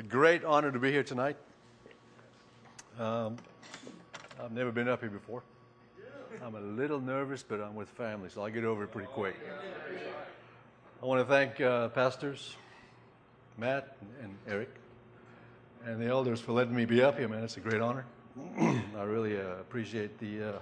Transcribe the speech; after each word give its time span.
A 0.00 0.02
great 0.02 0.44
honor 0.44 0.72
to 0.72 0.78
be 0.78 0.90
here 0.90 1.02
tonight. 1.02 1.36
Um, 2.98 3.36
I've 4.42 4.50
never 4.50 4.72
been 4.72 4.88
up 4.88 5.00
here 5.00 5.10
before. 5.10 5.42
I'm 6.42 6.54
a 6.54 6.60
little 6.60 6.98
nervous, 6.98 7.42
but 7.42 7.60
I'm 7.60 7.74
with 7.74 7.90
family, 7.90 8.30
so 8.30 8.42
I'll 8.42 8.50
get 8.50 8.64
over 8.64 8.84
it 8.84 8.92
pretty 8.92 9.08
quick. 9.08 9.36
I 11.02 11.04
want 11.04 11.20
to 11.20 11.26
thank 11.26 11.60
uh, 11.60 11.90
pastors 11.90 12.56
Matt 13.58 13.98
and 14.22 14.34
Eric 14.48 14.70
and 15.84 16.00
the 16.00 16.06
elders 16.06 16.40
for 16.40 16.52
letting 16.52 16.74
me 16.74 16.86
be 16.86 17.02
up 17.02 17.18
here, 17.18 17.28
man. 17.28 17.44
It's 17.44 17.58
a 17.58 17.60
great 17.60 17.82
honor. 17.82 18.06
I 18.58 19.02
really 19.02 19.38
uh, 19.38 19.60
appreciate 19.60 20.18
the 20.18 20.54
uh, 20.54 20.58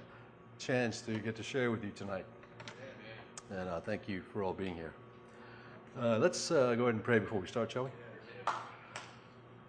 chance 0.59 1.00
to 1.02 1.16
get 1.16 1.36
to 1.36 1.45
share 1.45 1.70
with 1.70 1.84
you 1.84 1.93
tonight. 1.95 2.25
And 3.52 3.68
uh, 3.68 3.79
thank 3.82 4.09
you 4.09 4.20
for 4.20 4.43
all 4.43 4.52
being 4.52 4.75
here. 4.75 4.95
Uh, 5.96 6.18
let's 6.18 6.50
uh, 6.50 6.75
go 6.75 6.82
ahead 6.84 6.95
and 6.95 7.05
pray 7.05 7.21
before 7.21 7.39
we 7.39 7.46
start, 7.46 7.71
shall 7.71 7.85
we? 7.85 7.91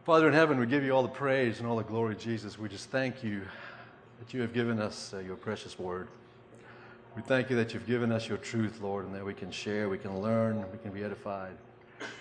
Father 0.10 0.28
in 0.28 0.34
heaven, 0.34 0.60
we 0.60 0.66
give 0.66 0.84
you 0.84 0.92
all 0.92 1.04
the 1.04 1.08
praise 1.08 1.60
and 1.60 1.68
all 1.68 1.76
the 1.76 1.84
glory, 1.84 2.16
Jesus. 2.16 2.58
We 2.58 2.68
just 2.68 2.90
thank 2.90 3.24
you 3.24 3.44
that 4.18 4.34
you 4.34 4.42
have 4.42 4.56
given 4.56 4.82
us 4.82 5.14
uh, 5.14 5.20
your 5.20 5.36
precious 5.36 5.78
word. 5.78 6.08
We 7.16 7.22
thank 7.22 7.52
you 7.52 7.56
that 7.58 7.76
you've 7.76 7.86
given 7.86 8.12
us 8.12 8.28
your 8.28 8.40
truth, 8.40 8.82
Lord, 8.82 9.06
and 9.06 9.14
that 9.14 9.24
we 9.24 9.36
can 9.36 9.52
share, 9.52 9.88
we 9.88 10.00
can 10.00 10.20
learn, 10.20 10.66
we 10.72 10.80
can 10.80 10.90
be 10.92 11.04
edified, 11.04 11.56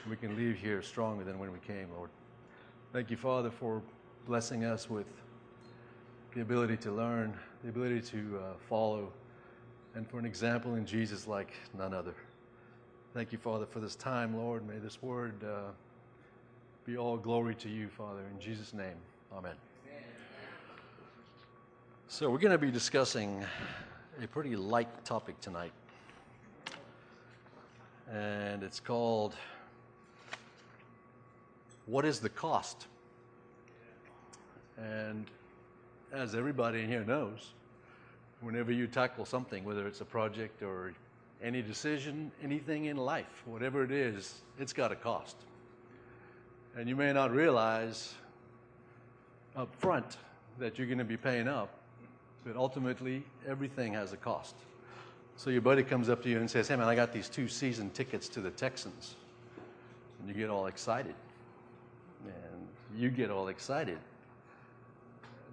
we 0.06 0.16
can 0.16 0.36
leave 0.36 0.58
here 0.58 0.82
stronger 0.82 1.24
than 1.24 1.38
when 1.38 1.50
we 1.50 1.60
came, 1.60 1.88
Lord. 1.96 2.10
Thank 2.92 3.10
you, 3.10 3.16
Father, 3.16 3.50
for 3.50 3.80
blessing 4.26 4.66
us 4.66 4.90
with 4.90 5.06
the 6.34 6.42
ability 6.42 6.76
to 6.76 6.92
learn, 6.92 7.34
the 7.62 7.70
ability 7.70 8.02
to 8.10 8.38
uh, 8.38 8.52
follow, 8.68 9.10
and 9.94 10.06
for 10.06 10.18
an 10.18 10.26
example 10.26 10.74
in 10.74 10.84
Jesus 10.84 11.26
like 11.26 11.54
none 11.72 11.94
other. 11.94 12.14
Thank 13.14 13.32
you, 13.32 13.38
Father, 13.38 13.64
for 13.64 13.80
this 13.80 13.96
time, 13.96 14.36
Lord. 14.36 14.68
May 14.68 14.76
this 14.76 15.00
word. 15.00 15.42
Uh, 15.42 15.70
be 16.88 16.96
all 16.96 17.18
glory 17.18 17.54
to 17.54 17.68
you, 17.68 17.86
Father, 17.86 18.22
in 18.32 18.40
Jesus' 18.40 18.72
name. 18.72 18.96
Amen. 19.36 19.52
So, 22.08 22.30
we're 22.30 22.38
going 22.38 22.52
to 22.52 22.56
be 22.56 22.70
discussing 22.70 23.44
a 24.24 24.26
pretty 24.26 24.56
light 24.56 25.04
topic 25.04 25.38
tonight. 25.42 25.72
And 28.10 28.62
it's 28.62 28.80
called 28.80 29.34
What 31.84 32.06
is 32.06 32.20
the 32.20 32.30
Cost? 32.30 32.86
And 34.78 35.26
as 36.10 36.34
everybody 36.34 36.80
in 36.80 36.88
here 36.88 37.04
knows, 37.04 37.52
whenever 38.40 38.72
you 38.72 38.86
tackle 38.86 39.26
something, 39.26 39.62
whether 39.62 39.86
it's 39.86 40.00
a 40.00 40.06
project 40.06 40.62
or 40.62 40.94
any 41.42 41.60
decision, 41.60 42.32
anything 42.42 42.86
in 42.86 42.96
life, 42.96 43.42
whatever 43.44 43.84
it 43.84 43.90
is, 43.90 44.40
it's 44.58 44.72
got 44.72 44.90
a 44.90 44.96
cost. 44.96 45.36
And 46.76 46.88
you 46.88 46.96
may 46.96 47.12
not 47.12 47.32
realize 47.32 48.14
up 49.56 49.74
front 49.76 50.16
that 50.58 50.78
you're 50.78 50.86
going 50.86 50.98
to 50.98 51.04
be 51.04 51.16
paying 51.16 51.48
up, 51.48 51.70
but 52.44 52.56
ultimately 52.56 53.22
everything 53.46 53.92
has 53.94 54.12
a 54.12 54.16
cost. 54.16 54.54
So 55.36 55.50
your 55.50 55.60
buddy 55.60 55.82
comes 55.82 56.08
up 56.08 56.22
to 56.24 56.28
you 56.28 56.38
and 56.38 56.50
says, 56.50 56.68
Hey 56.68 56.76
man, 56.76 56.88
I 56.88 56.94
got 56.94 57.12
these 57.12 57.28
two 57.28 57.48
season 57.48 57.90
tickets 57.90 58.28
to 58.30 58.40
the 58.40 58.50
Texans. 58.50 59.14
And 60.20 60.28
you 60.28 60.34
get 60.34 60.50
all 60.50 60.66
excited. 60.66 61.14
And 62.24 62.68
you 62.96 63.10
get 63.10 63.30
all 63.30 63.48
excited. 63.48 63.98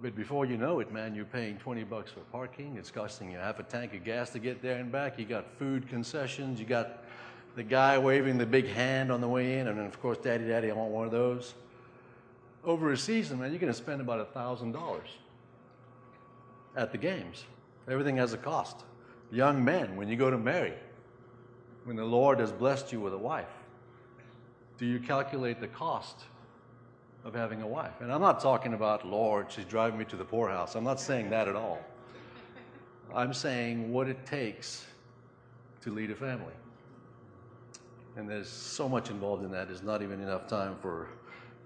But 0.02 0.14
before 0.14 0.44
you 0.44 0.56
know 0.56 0.80
it, 0.80 0.92
man, 0.92 1.14
you're 1.14 1.24
paying 1.24 1.56
20 1.56 1.84
bucks 1.84 2.10
for 2.10 2.20
parking. 2.32 2.76
It's 2.76 2.90
costing 2.90 3.30
you 3.30 3.38
half 3.38 3.58
a 3.60 3.62
tank 3.62 3.94
of 3.94 4.04
gas 4.04 4.30
to 4.30 4.38
get 4.38 4.60
there 4.60 4.78
and 4.78 4.92
back. 4.92 5.18
You 5.18 5.24
got 5.24 5.46
food 5.58 5.88
concessions. 5.88 6.60
You 6.60 6.66
got 6.66 7.04
the 7.56 7.62
guy 7.62 7.96
waving 7.96 8.36
the 8.36 8.46
big 8.46 8.68
hand 8.68 9.10
on 9.10 9.22
the 9.22 9.28
way 9.28 9.58
in, 9.58 9.66
and 9.66 9.78
then 9.78 9.86
of 9.86 10.00
course, 10.00 10.18
Daddy, 10.18 10.46
Daddy, 10.46 10.70
I 10.70 10.74
want 10.74 10.90
one 10.90 11.06
of 11.06 11.10
those. 11.10 11.54
Over 12.62 12.92
a 12.92 12.98
season, 12.98 13.40
man, 13.40 13.50
you're 13.50 13.58
going 13.58 13.72
to 13.72 13.78
spend 13.78 14.00
about 14.02 14.20
a 14.20 14.26
thousand 14.26 14.72
dollars 14.72 15.08
at 16.76 16.92
the 16.92 16.98
games. 16.98 17.44
Everything 17.88 18.18
has 18.18 18.34
a 18.34 18.36
cost. 18.36 18.84
Young 19.32 19.64
men, 19.64 19.96
when 19.96 20.08
you 20.08 20.16
go 20.16 20.30
to 20.30 20.36
marry, 20.36 20.74
when 21.84 21.96
the 21.96 22.04
Lord 22.04 22.40
has 22.40 22.52
blessed 22.52 22.92
you 22.92 23.00
with 23.00 23.14
a 23.14 23.18
wife, 23.18 23.48
do 24.76 24.84
you 24.84 25.00
calculate 25.00 25.58
the 25.58 25.68
cost 25.68 26.24
of 27.24 27.34
having 27.34 27.62
a 27.62 27.66
wife? 27.66 28.00
And 28.00 28.12
I'm 28.12 28.20
not 28.20 28.40
talking 28.40 28.74
about, 28.74 29.08
Lord, 29.08 29.50
she's 29.50 29.64
driving 29.64 29.98
me 29.98 30.04
to 30.06 30.16
the 30.16 30.24
poorhouse. 30.24 30.74
I'm 30.74 30.84
not 30.84 31.00
saying 31.00 31.30
that 31.30 31.48
at 31.48 31.56
all. 31.56 31.78
I'm 33.14 33.32
saying 33.32 33.90
what 33.92 34.08
it 34.08 34.26
takes 34.26 34.84
to 35.82 35.90
lead 35.90 36.10
a 36.10 36.14
family 36.14 36.52
and 38.16 38.28
there's 38.28 38.48
so 38.48 38.88
much 38.88 39.10
involved 39.10 39.44
in 39.44 39.50
that. 39.52 39.68
There's 39.68 39.82
not 39.82 40.02
even 40.02 40.20
enough 40.22 40.48
time 40.48 40.76
for 40.80 41.08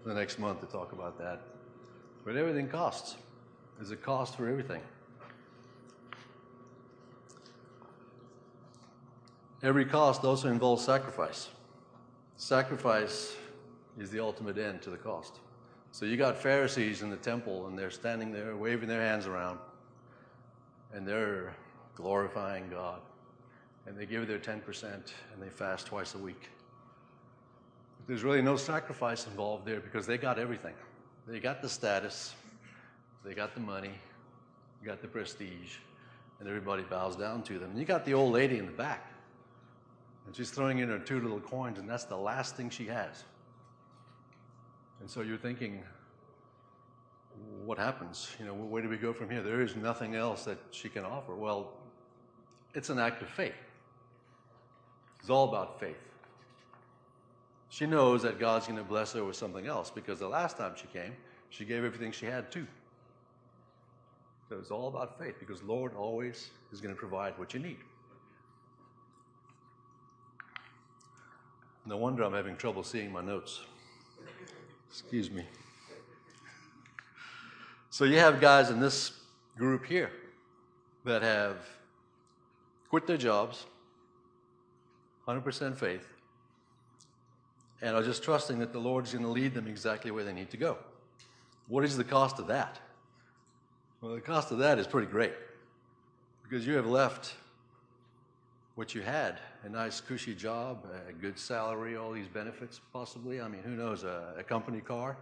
the 0.05 0.13
next 0.13 0.39
month 0.39 0.61
to 0.61 0.67
talk 0.67 0.93
about 0.93 1.17
that. 1.19 1.41
But 2.25 2.37
everything 2.37 2.69
costs. 2.69 3.17
There's 3.79 3.93
a 3.93 3.97
cost 3.97 4.37
for 4.37 4.49
everything. 4.49 4.83
Every 9.63 9.85
cost 9.85 10.25
also 10.25 10.49
involves 10.49 10.85
sacrifice. 10.85 11.51
Sacrifice 12.37 13.37
is 13.99 14.11
the 14.11 14.21
ultimate 14.21 14.59
end 14.59 14.83
to 14.83 14.91
the 14.91 14.97
cost. 14.97 15.39
So 15.93 16.05
you 16.05 16.17
got 16.17 16.37
Pharisees 16.37 17.03
in 17.03 17.11
the 17.11 17.17
temple, 17.17 17.67
and 17.67 17.79
they're 17.79 17.91
standing 17.91 18.33
there 18.33 18.57
waving 18.57 18.89
their 18.89 19.03
hands 19.03 19.27
around, 19.27 19.59
and 20.95 21.07
they're 21.07 21.55
glorifying 21.95 22.69
God 22.71 23.01
and 23.87 23.97
they 23.97 24.07
give 24.07 24.27
their 24.27 24.39
10% 24.39 24.85
and 24.85 25.03
they 25.41 25.49
fast 25.49 25.87
twice 25.87 26.15
a 26.15 26.19
week. 26.19 26.51
There's 28.07 28.23
really 28.25 28.43
no 28.43 28.57
sacrifice 28.57 29.27
involved 29.27 29.65
there 29.65 29.81
because 29.81 30.07
they 30.07 30.19
got 30.19 30.39
everything. 30.39 30.75
They 31.27 31.39
got 31.39 31.63
the 31.63 31.69
status, 31.69 32.35
they 33.25 33.35
got 33.35 33.55
the 33.55 33.61
money, 33.61 33.93
got 34.85 35.01
the 35.03 35.09
prestige, 35.09 35.77
and 36.39 36.49
everybody 36.49 36.83
bows 36.83 37.17
down 37.17 37.43
to 37.45 37.59
them. 37.59 37.71
And 37.71 37.79
you 37.79 37.85
got 37.85 38.05
the 38.05 38.15
old 38.15 38.33
lady 38.33 38.59
in 38.59 38.67
the 38.67 38.73
back, 38.73 39.13
and 40.27 40.35
she's 40.35 40.51
throwing 40.51 40.79
in 40.79 40.89
her 40.89 40.99
two 40.99 41.21
little 41.21 41.41
coins, 41.41 41.79
and 41.79 41.89
that's 41.89 42.05
the 42.05 42.17
last 42.17 42.57
thing 42.57 42.71
she 42.71 42.87
has. 42.87 43.25
And 45.01 45.11
so 45.11 45.21
you're 45.21 45.39
thinking, 45.39 45.83
what 47.65 47.79
happens? 47.79 48.31
You 48.39 48.47
know, 48.47 48.55
where 48.55 48.83
do 48.83 48.89
we 48.89 48.97
go 48.97 49.13
from 49.13 49.31
here? 49.31 49.43
There 49.43 49.61
is 49.61 49.77
nothing 49.77 50.15
else 50.15 50.45
that 50.45 50.59
she 50.71 50.89
can 50.89 51.05
offer. 51.05 51.35
Well, 51.35 51.73
it's 52.75 52.91
an 52.91 52.99
act 52.99 53.23
of 53.23 53.29
faith. 53.29 53.55
It's 55.21 55.31
all 55.31 55.49
about 55.49 55.79
faith. 55.79 55.97
She 57.69 57.87
knows 57.87 58.23
that 58.23 58.41
God's 58.41 58.67
going 58.67 58.79
to 58.79 58.85
bless 58.85 59.13
her 59.13 59.25
with 59.25 59.37
something 59.37 59.67
else 59.67 59.91
because 59.91 60.19
the 60.19 60.29
last 60.29 60.57
time 60.57 60.73
she 60.77 60.87
came, 60.89 61.13
she 61.51 61.65
gave 61.65 61.85
everything 61.85 62.11
she 62.11 62.27
had 62.27 62.51
too. 62.51 62.67
So 64.49 64.57
it's 64.59 64.73
all 64.73 64.89
about 64.89 65.19
faith 65.19 65.37
because 65.39 65.63
Lord 65.63 65.95
always 65.95 66.51
is 66.73 66.81
going 66.81 66.93
to 66.93 66.99
provide 66.99 67.39
what 67.39 67.55
you 67.55 67.61
need. 67.61 67.79
No 71.87 71.97
wonder 71.97 72.25
I'm 72.25 72.33
having 72.33 72.57
trouble 72.57 72.83
seeing 72.83 73.13
my 73.13 73.23
notes. 73.23 73.61
Excuse 74.91 75.31
me. 75.31 75.45
So 77.91 78.05
you 78.05 78.19
have 78.19 78.41
guys 78.41 78.71
in 78.71 78.81
this 78.81 79.13
group 79.57 79.87
here 79.87 80.11
that 81.05 81.23
have 81.23 81.57
quit 82.89 83.07
their 83.07 83.17
jobs, 83.17 83.67
100% 85.35 85.77
faith, 85.77 86.07
and 87.83 87.97
are 87.97 88.03
just 88.03 88.23
trusting 88.23 88.59
that 88.59 88.73
the 88.73 88.79
Lord's 88.79 89.13
going 89.13 89.25
to 89.25 89.31
lead 89.31 89.55
them 89.55 89.67
exactly 89.67 90.11
where 90.11 90.25
they 90.25 90.33
need 90.33 90.51
to 90.51 90.57
go. 90.57 90.79
What 91.69 91.85
is 91.85 91.97
the 91.97 92.05
cost 92.05 92.39
of 92.39 92.49
that? 92.49 92.79
Well, 94.01 94.15
the 94.15 94.21
cost 94.21 94.51
of 94.51 94.59
that 94.59 94.79
is 94.79 94.87
pretty 94.87 95.07
great 95.07 95.35
because 96.43 96.67
you 96.67 96.75
have 96.75 96.87
left 96.87 97.35
what 98.75 98.95
you 98.95 99.03
had 99.03 99.39
a 99.65 99.69
nice, 99.69 100.01
cushy 100.01 100.35
job, 100.35 100.87
a 101.09 101.13
good 101.13 101.39
salary, 101.39 101.97
all 101.97 102.13
these 102.13 102.29
benefits, 102.29 102.81
possibly. 102.93 103.41
I 103.41 103.49
mean, 103.49 103.63
who 103.63 103.73
knows, 103.73 104.05
a, 104.05 104.35
a 104.39 104.43
company 104.43 104.81
car. 104.81 105.17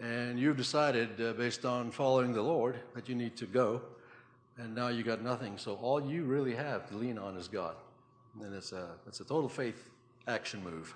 And 0.00 0.38
you've 0.38 0.56
decided, 0.56 1.20
uh, 1.20 1.32
based 1.32 1.64
on 1.64 1.90
following 1.90 2.32
the 2.32 2.42
Lord, 2.42 2.76
that 2.94 3.08
you 3.08 3.16
need 3.16 3.36
to 3.38 3.46
go, 3.46 3.82
and 4.58 4.74
now 4.74 4.88
you 4.88 5.02
got 5.02 5.22
nothing. 5.22 5.58
So 5.58 5.74
all 5.74 6.00
you 6.00 6.22
really 6.22 6.54
have 6.54 6.88
to 6.90 6.96
lean 6.96 7.18
on 7.18 7.36
is 7.36 7.48
God. 7.48 7.74
And 8.42 8.54
it's 8.54 8.72
a, 8.72 8.90
it's 9.06 9.20
a 9.20 9.24
total 9.24 9.48
faith 9.48 9.90
action 10.26 10.62
move. 10.62 10.94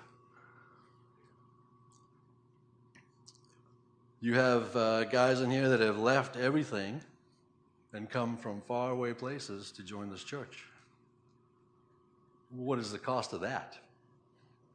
You 4.21 4.35
have 4.35 4.75
uh, 4.75 5.03
guys 5.03 5.41
in 5.41 5.51
here 5.51 5.67
that 5.67 5.81
have 5.81 5.99
left 5.99 6.37
everything 6.37 7.01
and 7.91 8.09
come 8.09 8.37
from 8.37 8.61
faraway 8.61 9.13
places 9.13 9.71
to 9.73 9.83
join 9.83 10.09
this 10.09 10.23
church. 10.23 10.65
What 12.55 12.79
is 12.79 12.91
the 12.91 12.99
cost 12.99 13.33
of 13.33 13.41
that? 13.41 13.77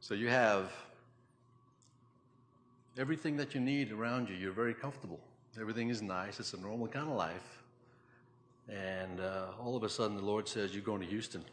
So 0.01 0.13
you 0.13 0.29
have 0.29 0.71
everything 2.97 3.37
that 3.37 3.55
you 3.55 3.61
need 3.61 3.91
around 3.91 4.29
you. 4.29 4.35
You're 4.35 4.51
very 4.51 4.73
comfortable. 4.73 5.19
Everything 5.59 5.89
is 5.89 6.01
nice. 6.01 6.39
It's 6.39 6.53
a 6.53 6.59
normal 6.59 6.87
kind 6.87 7.09
of 7.09 7.15
life. 7.15 7.63
And 8.69 9.19
uh, 9.19 9.47
all 9.59 9.75
of 9.75 9.83
a 9.83 9.89
sudden, 9.89 10.15
the 10.15 10.23
Lord 10.23 10.47
says, 10.47 10.73
You're 10.73 10.83
going 10.83 11.01
to 11.01 11.07
Houston. 11.07 11.43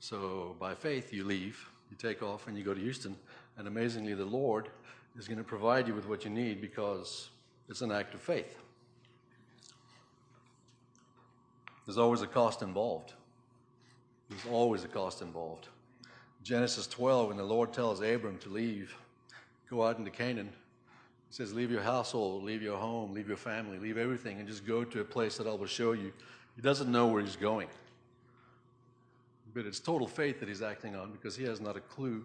So 0.00 0.56
by 0.58 0.74
faith, 0.74 1.12
you 1.12 1.24
leave 1.24 1.68
You 1.90 1.96
take 1.96 2.22
off 2.22 2.46
and 2.46 2.56
you 2.56 2.64
go 2.64 2.74
to 2.74 2.80
Houston, 2.80 3.16
and 3.56 3.66
amazingly, 3.66 4.14
the 4.14 4.24
Lord 4.24 4.68
is 5.18 5.26
going 5.26 5.38
to 5.38 5.44
provide 5.44 5.88
you 5.88 5.94
with 5.94 6.06
what 6.06 6.24
you 6.24 6.30
need 6.30 6.60
because 6.60 7.30
it's 7.68 7.80
an 7.80 7.90
act 7.90 8.14
of 8.14 8.20
faith. 8.20 8.58
There's 11.86 11.98
always 11.98 12.20
a 12.20 12.26
cost 12.26 12.60
involved. 12.62 13.14
There's 14.28 14.44
always 14.44 14.84
a 14.84 14.88
cost 14.88 15.22
involved. 15.22 15.68
Genesis 16.42 16.86
12, 16.86 17.28
when 17.28 17.36
the 17.36 17.42
Lord 17.42 17.72
tells 17.72 18.00
Abram 18.02 18.38
to 18.38 18.50
leave, 18.50 18.94
go 19.70 19.84
out 19.84 19.98
into 19.98 20.10
Canaan, 20.10 20.50
he 21.28 21.34
says, 21.34 21.52
Leave 21.54 21.70
your 21.70 21.82
household, 21.82 22.44
leave 22.44 22.62
your 22.62 22.76
home, 22.76 23.12
leave 23.12 23.26
your 23.26 23.36
family, 23.36 23.78
leave 23.78 23.96
everything, 23.96 24.38
and 24.38 24.46
just 24.46 24.66
go 24.66 24.84
to 24.84 25.00
a 25.00 25.04
place 25.04 25.38
that 25.38 25.46
I 25.46 25.52
will 25.52 25.66
show 25.66 25.92
you. 25.92 26.12
He 26.56 26.62
doesn't 26.62 26.92
know 26.92 27.06
where 27.06 27.22
he's 27.22 27.36
going. 27.36 27.68
But 29.58 29.66
it's 29.66 29.80
total 29.80 30.06
faith 30.06 30.38
that 30.38 30.48
he's 30.48 30.62
acting 30.62 30.94
on 30.94 31.10
because 31.10 31.34
he 31.34 31.42
has 31.42 31.60
not 31.60 31.76
a 31.76 31.80
clue 31.80 32.24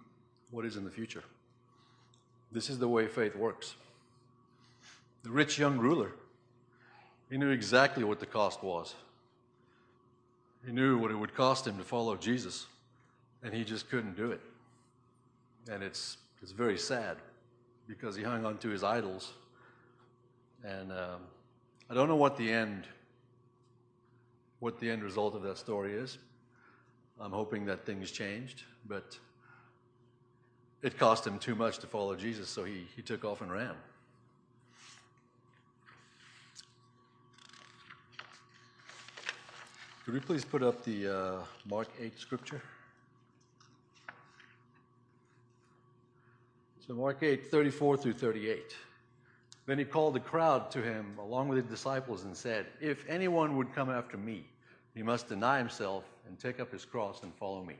what 0.51 0.65
is 0.65 0.77
in 0.77 0.83
the 0.83 0.91
future. 0.91 1.23
This 2.51 2.69
is 2.69 2.77
the 2.77 2.87
way 2.87 3.07
faith 3.07 3.35
works. 3.35 3.73
The 5.23 5.31
rich 5.31 5.57
young 5.57 5.79
ruler, 5.79 6.11
he 7.31 7.37
knew 7.39 7.49
exactly 7.49 8.03
what 8.03 8.19
the 8.19 8.27
cost 8.27 8.61
was. 8.61 8.93
He 10.63 10.71
knew 10.71 10.99
what 10.99 11.09
it 11.09 11.15
would 11.15 11.33
cost 11.33 11.65
him 11.65 11.75
to 11.79 11.83
follow 11.83 12.15
Jesus, 12.15 12.67
and 13.41 13.51
he 13.51 13.63
just 13.63 13.89
couldn't 13.89 14.15
do 14.15 14.29
it. 14.29 14.41
And 15.71 15.81
it's, 15.81 16.17
it's 16.43 16.51
very 16.51 16.77
sad 16.77 17.17
because 17.87 18.15
he 18.15 18.21
hung 18.21 18.45
on 18.45 18.59
to 18.59 18.69
his 18.69 18.83
idols. 18.83 19.33
And 20.63 20.91
um, 20.91 21.21
I 21.89 21.95
don't 21.95 22.07
know 22.07 22.15
what 22.15 22.37
the 22.37 22.51
end 22.51 22.85
what 24.59 24.79
the 24.79 24.91
end 24.91 25.01
result 25.01 25.33
of 25.33 25.41
that 25.41 25.57
story 25.57 25.93
is. 25.93 26.19
I'm 27.19 27.31
hoping 27.31 27.65
that 27.65 27.85
things 27.85 28.11
changed, 28.11 28.63
but 28.87 29.17
it 30.81 30.97
cost 30.97 31.25
him 31.25 31.39
too 31.39 31.55
much 31.55 31.79
to 31.79 31.87
follow 31.87 32.15
Jesus, 32.15 32.49
so 32.49 32.63
he, 32.63 32.87
he 32.95 33.01
took 33.01 33.23
off 33.23 33.41
and 33.41 33.51
ran. 33.51 33.75
Could 40.03 40.13
we 40.15 40.19
please 40.19 40.43
put 40.43 40.61
up 40.61 40.83
the 40.83 41.07
uh, 41.07 41.43
Mark 41.65 41.87
8 41.97 42.19
scripture? 42.19 42.61
So, 46.85 46.93
Mark 46.93 47.23
8, 47.23 47.49
34 47.49 47.95
through 47.95 48.13
38. 48.13 48.75
Then 49.65 49.79
he 49.79 49.85
called 49.85 50.15
the 50.15 50.19
crowd 50.19 50.69
to 50.71 50.81
him 50.81 51.15
along 51.17 51.47
with 51.47 51.63
the 51.63 51.71
disciples 51.71 52.25
and 52.25 52.35
said, 52.35 52.65
If 52.81 53.05
anyone 53.07 53.55
would 53.55 53.73
come 53.73 53.89
after 53.89 54.17
me, 54.17 54.43
he 54.93 55.01
must 55.01 55.29
deny 55.29 55.59
himself 55.59 56.03
and 56.27 56.39
take 56.39 56.59
up 56.59 56.71
his 56.71 56.85
cross 56.85 57.23
and 57.23 57.33
follow 57.35 57.63
me. 57.63 57.75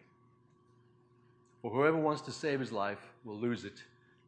For 1.62 1.72
whoever 1.72 1.98
wants 1.98 2.22
to 2.24 2.31
save 2.31 2.60
his 2.60 2.72
life 2.72 3.00
will 3.24 3.38
lose 3.38 3.63
it, 3.63 3.81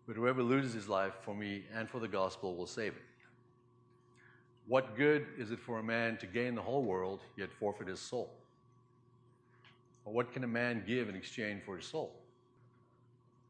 but 0.07 0.15
whoever 0.15 0.41
loses 0.41 0.73
his 0.73 0.88
life 0.88 1.13
for 1.21 1.35
me 1.35 1.63
and 1.73 1.89
for 1.89 2.00
the 2.00 2.07
gospel 2.07 2.56
will 2.56 2.67
save 2.67 2.94
it. 2.94 3.01
What 4.67 4.95
good 4.97 5.27
is 5.38 5.51
it 5.51 5.59
for 5.59 5.79
a 5.79 5.83
man 5.83 6.17
to 6.17 6.25
gain 6.25 6.56
the 6.56 6.62
whole 6.62 6.83
world, 6.83 7.19
yet 7.38 7.51
forfeit 7.51 7.88
his 7.88 8.00
soul? 8.00 8.31
Or 10.06 10.13
what 10.13 10.31
can 10.31 10.44
a 10.44 10.47
man 10.47 10.83
give 10.88 11.09
in 11.09 11.15
exchange 11.15 11.63
for 11.63 11.75
his 11.75 11.85
soul? 11.85 12.12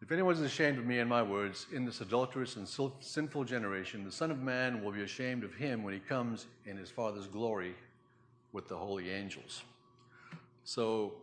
If 0.02 0.12
anyone 0.12 0.34
is 0.34 0.42
ashamed 0.42 0.78
of 0.78 0.86
me 0.86 1.00
and 1.00 1.10
my 1.10 1.24
words 1.24 1.68
in 1.72 1.86
this 1.86 2.02
adulterous 2.02 2.58
and 2.58 2.68
sinful 3.00 3.46
generation, 3.46 4.04
the 4.04 4.12
Son 4.12 4.30
of 4.30 4.42
Man 4.42 4.84
will 4.84 4.92
be 4.92 5.04
ashamed 5.04 5.44
of 5.44 5.54
him 5.54 5.84
when 5.84 5.94
he 5.94 6.00
comes 6.00 6.48
in 6.66 6.78
his 6.78 6.92
Father's 6.92 7.28
glory 7.28 7.76
with 8.52 8.68
the 8.68 8.76
holy 8.78 9.10
angels. 9.10 9.64
So 10.66 11.14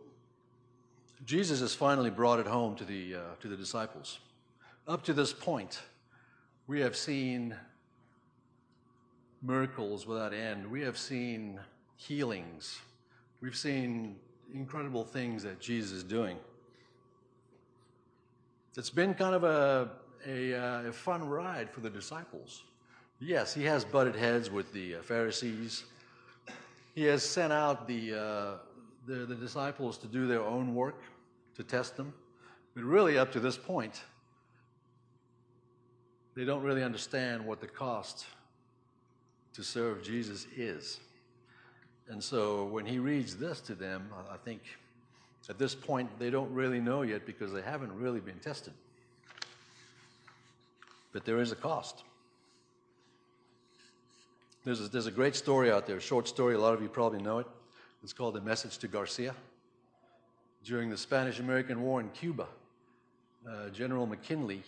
Jesus 1.25 1.59
has 1.59 1.75
finally 1.75 2.09
brought 2.09 2.39
it 2.39 2.47
home 2.47 2.75
to 2.77 2.85
the, 2.85 3.15
uh, 3.15 3.19
to 3.41 3.49
the 3.49 3.57
disciples. 3.57 4.19
Up 4.87 5.03
to 5.03 5.13
this 5.13 5.33
point, 5.33 5.81
we 6.65 6.79
have 6.79 6.95
seen 6.95 7.55
miracles 9.41 10.07
without 10.07 10.33
end. 10.33 10.65
We 10.69 10.81
have 10.81 10.97
seen 10.97 11.59
healings. 11.97 12.79
We've 13.41 13.55
seen 13.55 14.15
incredible 14.53 15.03
things 15.03 15.43
that 15.43 15.59
Jesus 15.59 15.91
is 15.91 16.03
doing. 16.03 16.37
It's 18.77 18.89
been 18.89 19.13
kind 19.13 19.35
of 19.35 19.43
a, 19.43 19.89
a, 20.25 20.55
uh, 20.55 20.89
a 20.89 20.93
fun 20.93 21.27
ride 21.27 21.69
for 21.69 21.81
the 21.81 21.89
disciples. 21.89 22.63
Yes, 23.19 23.53
he 23.53 23.65
has 23.65 23.83
butted 23.83 24.15
heads 24.15 24.49
with 24.49 24.71
the 24.71 24.95
uh, 24.95 25.01
Pharisees. 25.01 25.83
He 26.95 27.03
has 27.03 27.23
sent 27.23 27.51
out 27.51 27.87
the, 27.87 28.13
uh, 28.13 28.53
the, 29.05 29.25
the 29.25 29.35
disciples 29.35 29.97
to 29.99 30.07
do 30.07 30.27
their 30.27 30.41
own 30.41 30.73
work 30.73 31.01
to 31.55 31.63
test 31.63 31.97
them. 31.97 32.13
But 32.75 32.83
really, 32.83 33.17
up 33.17 33.31
to 33.33 33.39
this 33.39 33.57
point, 33.57 34.01
they 36.35 36.45
don't 36.45 36.63
really 36.63 36.83
understand 36.83 37.45
what 37.45 37.61
the 37.61 37.67
cost 37.67 38.25
to 39.53 39.63
serve 39.63 40.03
Jesus 40.03 40.47
is. 40.55 40.99
And 42.09 42.23
so 42.23 42.65
when 42.65 42.85
he 42.85 42.99
reads 42.99 43.37
this 43.37 43.61
to 43.61 43.75
them, 43.75 44.09
I 44.31 44.37
think 44.37 44.61
at 45.49 45.59
this 45.59 45.75
point 45.75 46.09
they 46.19 46.29
don't 46.29 46.51
really 46.51 46.79
know 46.79 47.03
yet 47.03 47.25
because 47.25 47.53
they 47.53 47.61
haven't 47.61 47.93
really 47.93 48.19
been 48.19 48.39
tested. 48.39 48.73
But 51.11 51.25
there 51.25 51.39
is 51.39 51.51
a 51.51 51.55
cost. 51.55 52.03
There's 54.63 54.81
a, 54.81 54.87
there's 54.87 55.07
a 55.07 55.11
great 55.11 55.35
story 55.35 55.71
out 55.71 55.85
there, 55.85 55.97
a 55.97 56.01
short 56.01 56.27
story, 56.27 56.55
a 56.55 56.59
lot 56.59 56.73
of 56.73 56.81
you 56.81 56.87
probably 56.87 57.21
know 57.21 57.39
it. 57.39 57.47
It's 58.03 58.11
called 58.11 58.35
The 58.35 58.41
Message 58.41 58.79
to 58.79 58.89
Garcia 58.89 59.33
during 60.65 60.89
the 60.89 60.97
Spanish 60.97 61.39
American 61.39 61.81
War 61.81 62.01
in 62.01 62.09
Cuba, 62.09 62.47
uh, 63.49 63.69
General 63.69 64.05
McKinley 64.05 64.61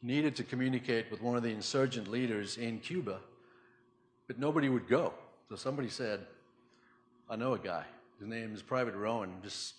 needed 0.00 0.34
to 0.36 0.42
communicate 0.42 1.10
with 1.10 1.20
one 1.20 1.36
of 1.36 1.42
the 1.42 1.50
insurgent 1.50 2.08
leaders 2.08 2.56
in 2.56 2.78
Cuba, 2.78 3.20
but 4.26 4.38
nobody 4.38 4.70
would 4.70 4.88
go. 4.88 5.12
So 5.50 5.56
somebody 5.56 5.90
said, 5.90 6.20
I 7.28 7.36
know 7.36 7.52
a 7.52 7.58
guy. 7.58 7.84
His 8.18 8.28
name 8.28 8.54
is 8.54 8.62
Private 8.62 8.94
Rowan, 8.94 9.34
just 9.42 9.74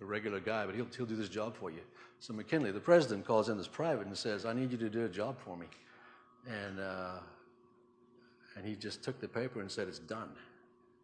a 0.00 0.04
regular 0.06 0.40
guy, 0.40 0.64
but 0.64 0.74
he'll, 0.74 0.88
he'll 0.96 1.04
do 1.04 1.16
this 1.16 1.28
job 1.28 1.56
for 1.56 1.70
you. 1.70 1.80
So 2.20 2.32
McKinley, 2.32 2.70
the 2.70 2.80
president, 2.80 3.26
calls 3.26 3.50
in 3.50 3.58
this 3.58 3.68
private 3.68 4.06
and 4.06 4.16
says, 4.16 4.46
I 4.46 4.54
need 4.54 4.72
you 4.72 4.78
to 4.78 4.88
do 4.88 5.04
a 5.04 5.10
job 5.10 5.38
for 5.38 5.58
me. 5.58 5.66
And, 6.46 6.80
uh, 6.80 7.18
and 8.56 8.64
he 8.64 8.76
just 8.76 9.02
took 9.02 9.20
the 9.20 9.28
paper 9.28 9.60
and 9.60 9.70
said, 9.70 9.88
It's 9.88 9.98
done. 9.98 10.30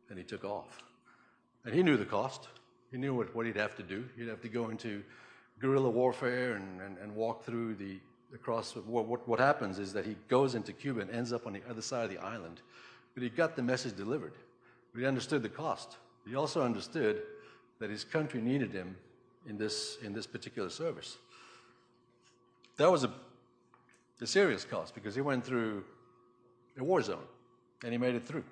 And 0.08 0.19
he 0.19 0.25
took 0.25 0.44
off. 0.44 0.82
And 1.64 1.75
he 1.75 1.82
knew 1.82 1.96
the 1.96 2.04
cost. 2.04 2.49
He 2.90 2.99
knew 2.99 3.14
what, 3.14 3.34
what 3.34 3.46
he'd 3.46 3.56
have 3.56 3.76
to 3.76 3.82
do. 3.82 4.04
He'd 4.16 4.28
have 4.28 4.43
to 4.43 4.49
go 4.49 4.69
into 4.69 5.02
guerrilla 5.60 5.90
warfare 5.90 6.54
and, 6.54 6.81
and, 6.81 6.99
and 6.99 7.14
walk 7.14 7.44
through 7.44 7.76
the 7.76 7.99
across. 8.35 8.75
What, 8.75 9.06
what, 9.06 9.28
what 9.28 9.38
happens 9.38 9.78
is 9.78 9.92
that 9.92 10.04
he 10.04 10.16
goes 10.28 10.54
into 10.54 10.73
Cuba 10.73 11.00
and 11.00 11.11
ends 11.11 11.32
up 11.32 11.47
on 11.47 11.52
the 11.52 11.62
other 11.68 11.82
side 11.82 12.04
of 12.04 12.11
the 12.11 12.18
island. 12.18 12.61
But 13.14 13.23
he 13.23 13.28
got 13.28 13.56
the 13.56 13.62
message 13.62 13.97
delivered. 13.97 14.35
But 14.92 15.00
he 15.00 15.06
understood 15.06 15.42
the 15.42 15.49
cost. 15.49 15.97
He 16.26 16.35
also 16.35 16.62
understood 16.62 17.23
that 17.78 17.90
his 17.90 18.04
country 18.04 18.40
needed 18.40 18.73
him 18.73 18.97
in 19.49 19.59
this, 19.59 19.99
in 20.02 20.12
this 20.12 20.26
particular 20.26 20.71
service. 20.71 21.18
That 22.76 22.90
was 22.90 23.04
a, 23.04 23.12
a 24.21 24.26
serious 24.26 24.64
cost 24.64 24.94
because 24.94 25.14
he 25.14 25.21
went 25.21 25.44
through 25.44 25.85
a 26.78 26.85
war 26.85 27.02
zone 27.02 27.25
and 27.82 27.92
he 27.92 27.99
made 27.99 28.14
it 28.14 28.26
through. 28.26 28.44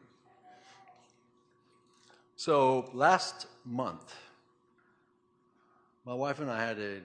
So 2.41 2.89
last 2.95 3.49
month, 3.67 4.15
my 6.07 6.15
wife 6.15 6.41
and 6.41 6.51
I 6.51 6.65
had 6.65 6.79
an 6.79 7.03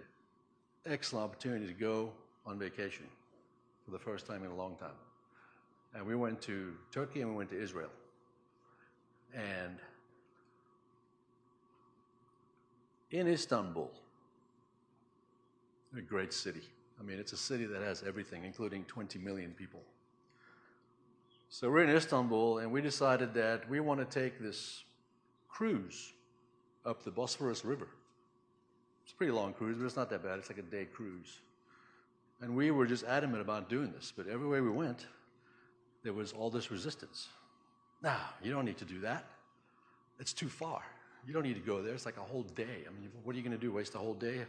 excellent 0.85 1.25
opportunity 1.25 1.67
to 1.67 1.73
go 1.73 2.13
on 2.45 2.57
vacation 2.57 3.03
for 3.83 3.91
the 3.91 3.99
first 3.99 4.25
time 4.25 4.45
in 4.45 4.51
a 4.51 4.55
long 4.55 4.77
time. 4.77 4.95
And 5.93 6.05
we 6.05 6.15
went 6.15 6.41
to 6.43 6.71
Turkey 6.89 7.19
and 7.19 7.31
we 7.31 7.35
went 7.35 7.49
to 7.49 7.61
Israel. 7.61 7.89
And 9.33 9.75
in 13.11 13.27
Istanbul, 13.27 13.91
a 15.97 16.01
great 16.01 16.31
city. 16.31 16.63
I 16.97 17.03
mean, 17.03 17.19
it's 17.19 17.33
a 17.33 17.37
city 17.37 17.65
that 17.65 17.81
has 17.81 18.03
everything, 18.07 18.45
including 18.45 18.85
20 18.85 19.19
million 19.19 19.51
people. 19.51 19.81
So 21.49 21.69
we're 21.69 21.83
in 21.83 21.89
Istanbul, 21.89 22.59
and 22.59 22.71
we 22.71 22.79
decided 22.79 23.33
that 23.33 23.69
we 23.69 23.81
want 23.81 23.99
to 23.99 24.05
take 24.05 24.39
this 24.39 24.85
cruise 25.55 26.11
up 26.85 27.03
the 27.03 27.11
Bosphorus 27.11 27.63
River. 27.63 27.87
It's 29.03 29.13
a 29.13 29.15
pretty 29.15 29.31
long 29.31 29.53
cruise, 29.53 29.77
but 29.77 29.85
it's 29.85 29.95
not 29.95 30.09
that 30.09 30.23
bad. 30.23 30.37
It's 30.37 30.49
like 30.49 30.59
a 30.59 30.63
day 30.63 30.85
cruise. 30.85 31.39
And 32.41 32.55
we 32.55 32.71
were 32.71 32.85
just 32.85 33.05
adamant 33.05 33.41
about 33.41 33.69
doing 33.69 33.93
this, 33.93 34.11
but 34.15 34.27
everywhere 34.27 34.61
we 34.61 34.69
went, 34.69 35.05
there 36.03 36.11
was 36.13 36.33
all 36.33 36.49
this 36.49 36.71
resistance. 36.71 37.29
No, 38.03 38.13
you 38.43 38.51
don't 38.51 38.65
need 38.65 38.77
to 38.79 38.85
do 38.85 38.99
that. 38.99 39.25
It's 40.19 40.33
too 40.33 40.49
far. 40.49 40.81
You 41.25 41.33
don't 41.33 41.43
need 41.43 41.55
to 41.55 41.61
go 41.61 41.81
there. 41.81 41.93
It's 41.93 42.05
like 42.05 42.17
a 42.17 42.21
whole 42.21 42.43
day. 42.43 42.83
I 42.85 42.99
mean, 42.99 43.09
what 43.23 43.33
are 43.33 43.37
you 43.37 43.43
going 43.43 43.57
to 43.57 43.61
do? 43.61 43.71
Waste 43.71 43.95
a 43.95 43.97
whole 43.97 44.13
day? 44.13 44.41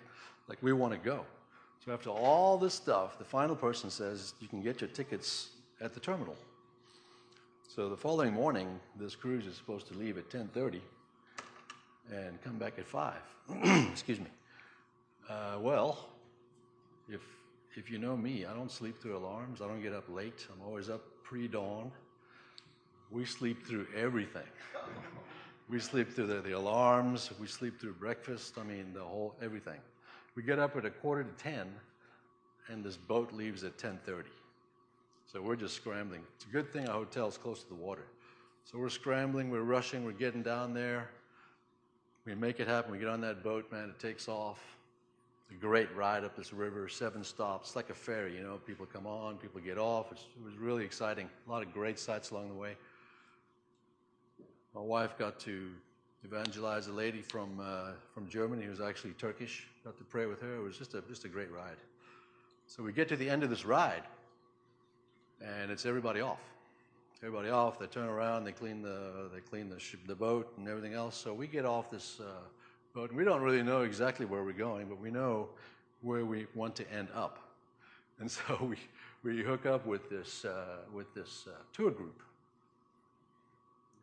Like, 0.49 0.59
we 0.61 0.73
want 0.73 0.93
to 0.93 0.99
go. 0.99 1.25
So, 1.85 1.93
after 1.93 2.11
all 2.11 2.59
this 2.59 2.75
stuff, 2.75 3.19
the 3.19 3.25
final 3.25 3.55
person 3.55 3.91
says 3.91 4.35
you 4.41 4.49
can 4.49 4.61
get 4.61 4.81
your 4.81 4.91
tickets 4.91 5.51
at 5.81 5.95
the 5.95 6.01
terminal. 6.01 6.37
So, 7.69 7.89
the 7.89 7.97
following 7.97 8.33
morning, 8.33 8.81
this 8.99 9.15
cruise 9.15 9.47
is 9.47 9.57
supposed 9.57 9.87
to 9.89 9.95
leave 9.95 10.19
at 10.19 10.29
10:30 10.29 10.81
and 12.13 12.41
come 12.43 12.59
back 12.59 12.79
at 12.79 12.87
5. 12.87 13.15
Excuse 13.91 14.21
me. 14.21 14.27
Uh, 15.29 15.59
well, 15.61 16.09
if 17.09 17.21
if 17.77 17.91
you 17.91 17.99
know 17.99 18.17
me, 18.17 18.47
I 18.47 18.55
don't 18.55 18.71
sleep 18.71 19.01
through 19.03 19.19
alarms. 19.19 19.61
I 19.61 19.67
don't 19.67 19.83
get 19.83 19.93
up 19.93 20.05
late. 20.09 20.47
I'm 20.51 20.67
always 20.67 20.89
up 20.89 21.03
pre-dawn. 21.23 21.93
We 23.11 23.27
sleep 23.27 23.67
through 23.67 23.87
everything. 23.95 24.49
we 25.69 25.79
sleep 25.79 26.11
through 26.11 26.29
the, 26.29 26.41
the 26.41 26.53
alarms. 26.53 27.31
We 27.39 27.47
sleep 27.47 27.79
through 27.79 27.93
breakfast. 27.95 28.57
I 28.59 28.63
mean, 28.63 28.93
the 28.95 29.05
whole 29.05 29.35
everything. 29.43 29.79
We 30.37 30.43
get 30.43 30.59
up 30.59 30.77
at 30.77 30.85
a 30.87 30.91
quarter 30.91 31.25
to 31.25 31.43
ten, 31.43 31.67
and 32.69 32.83
this 32.83 32.97
boat 32.97 33.33
leaves 33.33 33.63
at 33.63 33.77
ten 33.79 33.99
thirty. 34.07 34.31
So 35.31 35.43
we're 35.43 35.57
just 35.57 35.75
scrambling. 35.75 36.23
It's 36.37 36.47
a 36.47 36.49
good 36.49 36.73
thing 36.73 36.89
our 36.89 36.95
hotel's 36.95 37.37
close 37.37 37.63
to 37.65 37.69
the 37.69 37.75
water. 37.75 38.07
So 38.65 38.79
we're 38.79 38.89
scrambling. 38.89 39.51
We're 39.51 39.63
rushing. 39.63 40.05
We're 40.05 40.13
getting 40.13 40.43
down 40.43 40.73
there. 40.73 41.11
We 42.27 42.35
make 42.35 42.59
it 42.59 42.67
happen. 42.67 42.91
We 42.91 42.99
get 42.99 43.09
on 43.09 43.21
that 43.21 43.45
boat, 43.45 43.71
man. 43.71 43.89
It 43.89 44.01
takes 44.01 44.29
off. 44.29 44.61
It's 45.49 45.57
a 45.57 45.61
great 45.61 45.95
ride 45.95 46.25
up 46.25 46.37
this 46.37 46.53
river, 46.53 46.89
seven 46.89 47.23
stops. 47.23 47.69
It's 47.69 47.77
like 47.77 47.89
a 47.89 47.95
ferry, 47.95 48.35
you 48.37 48.43
know. 48.43 48.59
People 48.67 48.85
come 48.85 49.07
on, 49.07 49.37
people 49.37 49.61
get 49.61 49.79
off. 49.79 50.11
It's, 50.11 50.23
it 50.23 50.45
was 50.45 50.57
really 50.57 50.85
exciting. 50.85 51.31
A 51.47 51.51
lot 51.51 51.63
of 51.63 51.73
great 51.73 52.01
sights 52.01 52.33
along 52.33 52.49
the 52.49 52.55
way. 52.55 52.77
My 54.75 54.81
wife 54.81 55.17
got 55.17 55.39
to 55.41 55.71
evangelize 56.25 56.89
a 56.89 56.93
lady 56.93 57.23
from 57.23 57.61
uh, 57.61 57.93
from 58.13 58.29
Germany 58.29 58.65
who 58.65 58.71
was 58.71 58.81
actually 58.81 59.13
Turkish. 59.13 59.69
Got 59.85 59.97
to 59.99 60.05
pray 60.05 60.27
with 60.27 60.41
her. 60.41 60.57
It 60.57 60.63
was 60.63 60.77
just 60.77 60.95
a 60.95 61.03
just 61.03 61.25
a 61.25 61.29
great 61.29 61.53
ride. 61.53 61.79
So 62.67 62.83
we 62.83 62.93
get 62.93 63.09
to 63.11 63.17
the 63.17 63.31
end 63.31 63.45
of 63.45 63.51
this 63.51 63.65
ride, 63.65 64.03
and 65.41 65.71
it's 65.71 65.87
everybody 65.87 66.23
off. 66.23 66.41
Everybody 67.23 67.51
off. 67.51 67.79
They 67.79 67.87
turn 67.87 68.09
around. 68.09 68.45
They 68.45 68.53
clean 68.53 68.83
the 68.83 69.31
they 69.33 69.41
clean 69.41 69.69
the 69.69 69.81
ship, 69.81 70.01
the 70.07 70.15
boat 70.15 70.53
and 70.59 70.69
everything 70.69 70.95
else. 70.95 71.17
So 71.17 71.33
we 71.33 71.47
get 71.47 71.65
off 71.65 71.91
this 71.91 72.21
uh, 72.21 72.25
boat, 72.95 73.11
and 73.11 73.19
we 73.19 73.25
don't 73.25 73.43
really 73.43 73.63
know 73.63 73.83
exactly 73.83 74.27
where 74.27 74.45
we're 74.45 74.53
going, 74.53 74.89
but 74.89 75.01
we 75.01 75.11
know 75.11 75.49
where 76.03 76.25
we 76.25 76.47
want 76.55 76.77
to 76.77 76.93
end 76.93 77.09
up. 77.15 77.39
And 78.21 78.31
so 78.39 78.59
we 78.63 78.77
we 79.23 79.43
hook 79.43 79.67
up 79.67 79.87
with 79.87 80.11
this 80.11 80.45
uh, 80.45 80.79
with 80.93 81.13
this 81.15 81.47
uh, 81.49 81.57
tour 81.73 81.91
group 81.91 82.23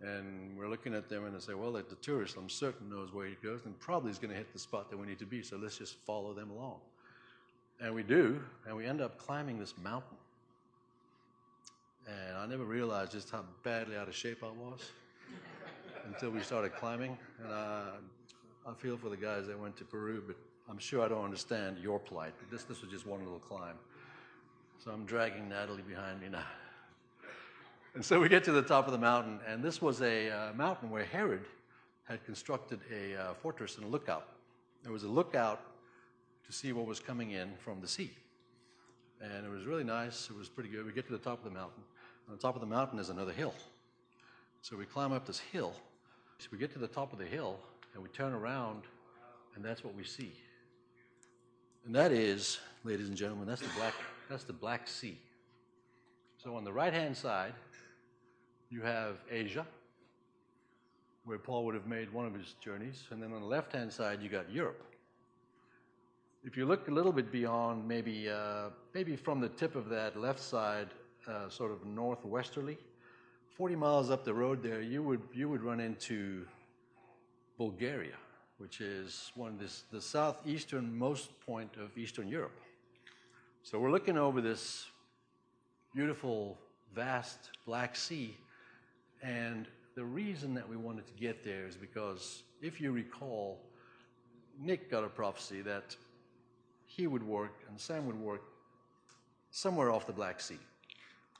and 0.04 0.58
we're 0.58 0.68
looking 0.68 0.94
at 0.94 1.10
them 1.10 1.26
and 1.26 1.36
they 1.36 1.40
say, 1.40 1.54
well, 1.54 1.72
the 1.72 1.84
tourist, 2.02 2.36
I'm 2.38 2.50
certain, 2.50 2.90
knows 2.90 3.14
where 3.14 3.26
he 3.26 3.36
goes 3.42 3.62
and 3.66 3.80
probably 3.80 4.12
is 4.12 4.20
going 4.20 4.32
to 4.32 4.38
hit 4.38 4.52
the 4.52 4.60
spot 4.60 4.90
that 4.90 4.98
we 4.98 5.08
need 5.08 5.20
to 5.20 5.26
be, 5.26 5.42
so 5.42 5.58
let's 5.58 5.78
just 5.78 5.96
follow 6.06 6.34
them 6.34 6.52
along. 6.52 6.80
And 7.82 7.94
we 7.96 8.04
do, 8.04 8.42
and 8.68 8.76
we 8.76 8.86
end 8.86 9.02
up 9.02 9.18
climbing 9.18 9.60
this 9.60 9.74
mountain. 9.82 10.18
And 12.08 12.38
I 12.38 12.46
never 12.46 12.66
realized 12.66 13.12
just 13.12 13.30
how 13.30 13.44
badly 13.64 13.96
out 13.96 14.08
of 14.08 14.16
shape 14.16 14.44
I 14.44 14.48
was 14.48 14.92
until 16.06 16.30
we 16.32 16.42
started 16.42 16.76
climbing. 16.76 17.18
And 17.44 17.54
I, 17.54 17.92
I 18.68 18.74
feel 18.74 18.98
for 18.98 19.10
the 19.10 19.18
guys 19.18 19.48
that 19.48 19.60
went 19.60 19.78
to 19.78 19.86
Peru, 19.86 20.24
but 20.26 20.36
I'm 20.70 20.78
sure 20.78 21.04
I 21.04 21.08
don't 21.08 21.24
understand 21.24 21.78
your 21.78 22.00
plight. 22.00 22.34
This, 22.52 22.64
this 22.64 22.82
was 22.82 22.92
just 22.92 23.06
one 23.06 23.20
little 23.24 23.40
climb. 23.40 23.76
So 24.84 24.92
I'm 24.92 25.06
dragging 25.06 25.48
Natalie 25.48 25.82
behind 25.82 26.22
me 26.22 26.30
now. 26.30 26.46
And 27.96 28.04
so 28.04 28.20
we 28.20 28.28
get 28.28 28.44
to 28.46 28.52
the 28.52 28.62
top 28.62 28.88
of 28.88 28.92
the 28.92 28.98
mountain, 28.98 29.40
and 29.48 29.64
this 29.64 29.82
was 29.82 30.02
a 30.02 30.30
uh, 30.30 30.54
mountain 30.56 30.90
where 30.90 31.06
Herod 31.06 31.46
had 32.06 32.26
constructed 32.26 32.80
a 32.92 33.16
uh, 33.16 33.34
fortress 33.36 33.78
and 33.78 33.86
a 33.86 33.88
lookout. 33.88 34.28
There 34.82 34.92
was 34.92 35.04
a 35.04 35.08
lookout 35.08 35.62
to 36.46 36.52
see 36.52 36.74
what 36.74 36.86
was 36.86 37.00
coming 37.00 37.32
in 37.32 37.54
from 37.64 37.80
the 37.82 37.88
sea. 37.88 38.12
And 39.22 39.46
it 39.46 39.50
was 39.50 39.66
really 39.66 39.84
nice. 39.84 40.30
It 40.30 40.36
was 40.36 40.50
pretty 40.50 40.70
good. 40.70 40.86
We 40.86 40.92
get 40.92 41.06
to 41.08 41.14
the 41.14 41.18
top 41.18 41.38
of 41.38 41.46
the 41.46 41.58
mountain. 41.58 41.84
On 42.28 42.36
the 42.36 42.42
top 42.42 42.56
of 42.56 42.62
the 42.62 42.68
mountain 42.68 43.00
is 43.00 43.10
another 43.10 43.34
hill. 43.34 43.54
So 44.62 44.78
we 44.78 44.86
climb 44.86 45.12
up 45.12 45.26
this 45.26 45.40
hill. 45.40 45.74
So 46.40 46.48
we 46.52 46.58
get 46.58 46.72
to 46.74 46.80
the 46.80 46.88
top 46.88 47.14
of 47.14 47.20
the 47.20 47.26
hill, 47.26 47.60
and 47.94 48.02
we 48.02 48.10
turn 48.10 48.34
around, 48.34 48.84
and 49.56 49.64
that's 49.64 49.84
what 49.84 49.96
we 49.96 50.04
see. 50.04 50.34
And 51.86 51.94
that 51.96 52.12
is, 52.12 52.60
ladies 52.84 53.08
and 53.08 53.18
gentlemen, 53.18 53.48
that's 53.48 53.62
the 53.62 53.74
Black, 53.78 53.94
that's 54.30 54.44
the 54.44 54.54
Black 54.54 54.88
Sea. 54.88 55.18
So 56.38 56.56
on 56.56 56.64
the 56.64 56.72
right 56.72 56.94
hand 56.94 57.16
side, 57.16 57.54
you 58.70 58.82
have 58.82 59.18
Asia, 59.30 59.66
where 61.26 61.38
Paul 61.38 61.66
would 61.66 61.76
have 61.76 61.88
made 61.88 62.12
one 62.12 62.26
of 62.26 62.34
his 62.34 62.56
journeys, 62.60 63.04
and 63.12 63.22
then 63.22 63.32
on 63.34 63.42
the 63.42 63.48
left 63.48 63.74
hand 63.74 63.92
side, 63.92 64.22
you 64.22 64.30
got 64.30 64.52
Europe. 64.52 64.84
If 66.44 66.58
you 66.58 66.66
look 66.66 66.88
a 66.88 66.92
little 66.92 67.14
bit 67.14 67.32
beyond, 67.32 67.88
maybe, 67.88 68.30
uh, 68.30 68.70
maybe 68.94 69.16
from 69.16 69.40
the 69.40 69.50
tip 69.50 69.76
of 69.76 69.88
that 69.90 70.20
left 70.20 70.42
side, 70.42 70.90
uh, 71.28 71.50
sort 71.50 71.72
of 71.72 71.86
northwesterly, 71.86 72.78
40 73.58 73.76
miles 73.76 74.10
up 74.10 74.24
the 74.24 74.34
road 74.34 74.64
there, 74.64 74.82
you 74.82 75.04
would, 75.04 75.22
you 75.34 75.48
would 75.50 75.62
run 75.62 75.80
into 75.80 76.46
Bulgaria, 77.58 78.16
which 78.58 78.82
is 78.82 79.32
one 79.36 79.54
of 79.54 79.60
this, 79.60 79.84
the 79.92 80.00
southeasternmost 80.00 81.28
point 81.46 81.76
of 81.78 81.98
Eastern 81.98 82.28
Europe. 82.28 82.60
So 83.62 83.80
we're 83.80 83.92
looking 83.92 84.18
over 84.18 84.42
this 84.42 84.86
beautiful, 85.94 86.58
vast 86.94 87.52
Black 87.66 87.96
Sea 87.96 88.36
and 89.22 89.68
the 89.96 90.04
reason 90.04 90.54
that 90.56 90.68
we 90.68 90.76
wanted 90.76 91.08
to 91.08 91.14
get 91.14 91.44
there 91.44 91.66
is 91.66 91.76
because, 91.76 92.44
if 92.62 92.82
you 92.82 92.92
recall, 92.92 93.60
Nick 94.60 94.92
got 94.92 95.04
a 95.04 95.08
prophecy 95.08 95.62
that 95.62 95.96
he 96.86 97.08
would 97.08 97.24
work 97.24 97.54
and 97.70 97.80
Sam 97.80 98.06
would 98.08 98.20
work 98.20 98.42
somewhere 99.52 99.92
off 99.92 100.06
the 100.06 100.14
Black 100.14 100.42
Sea. 100.42 100.60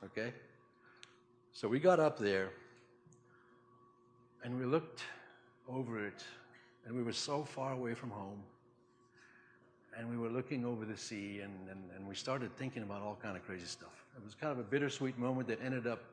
Okay? 0.06 0.32
So 1.52 1.68
we 1.68 1.80
got 1.80 2.00
up 2.00 2.18
there 2.18 2.50
and 4.44 4.58
we 4.58 4.66
looked 4.66 5.02
over 5.68 6.06
it, 6.06 6.22
and 6.84 6.94
we 6.94 7.02
were 7.02 7.12
so 7.12 7.44
far 7.44 7.72
away 7.72 7.94
from 7.94 8.10
home. 8.10 8.42
And 9.96 10.10
we 10.10 10.18
were 10.18 10.28
looking 10.28 10.66
over 10.66 10.84
the 10.84 10.96
sea, 10.96 11.40
and, 11.40 11.52
and, 11.70 11.80
and 11.96 12.06
we 12.06 12.14
started 12.14 12.54
thinking 12.56 12.82
about 12.82 13.00
all 13.00 13.16
kind 13.22 13.36
of 13.36 13.46
crazy 13.46 13.64
stuff. 13.64 14.04
It 14.16 14.24
was 14.24 14.34
kind 14.34 14.52
of 14.52 14.58
a 14.58 14.62
bittersweet 14.62 15.16
moment 15.16 15.48
that 15.48 15.60
ended 15.64 15.86
up 15.86 16.04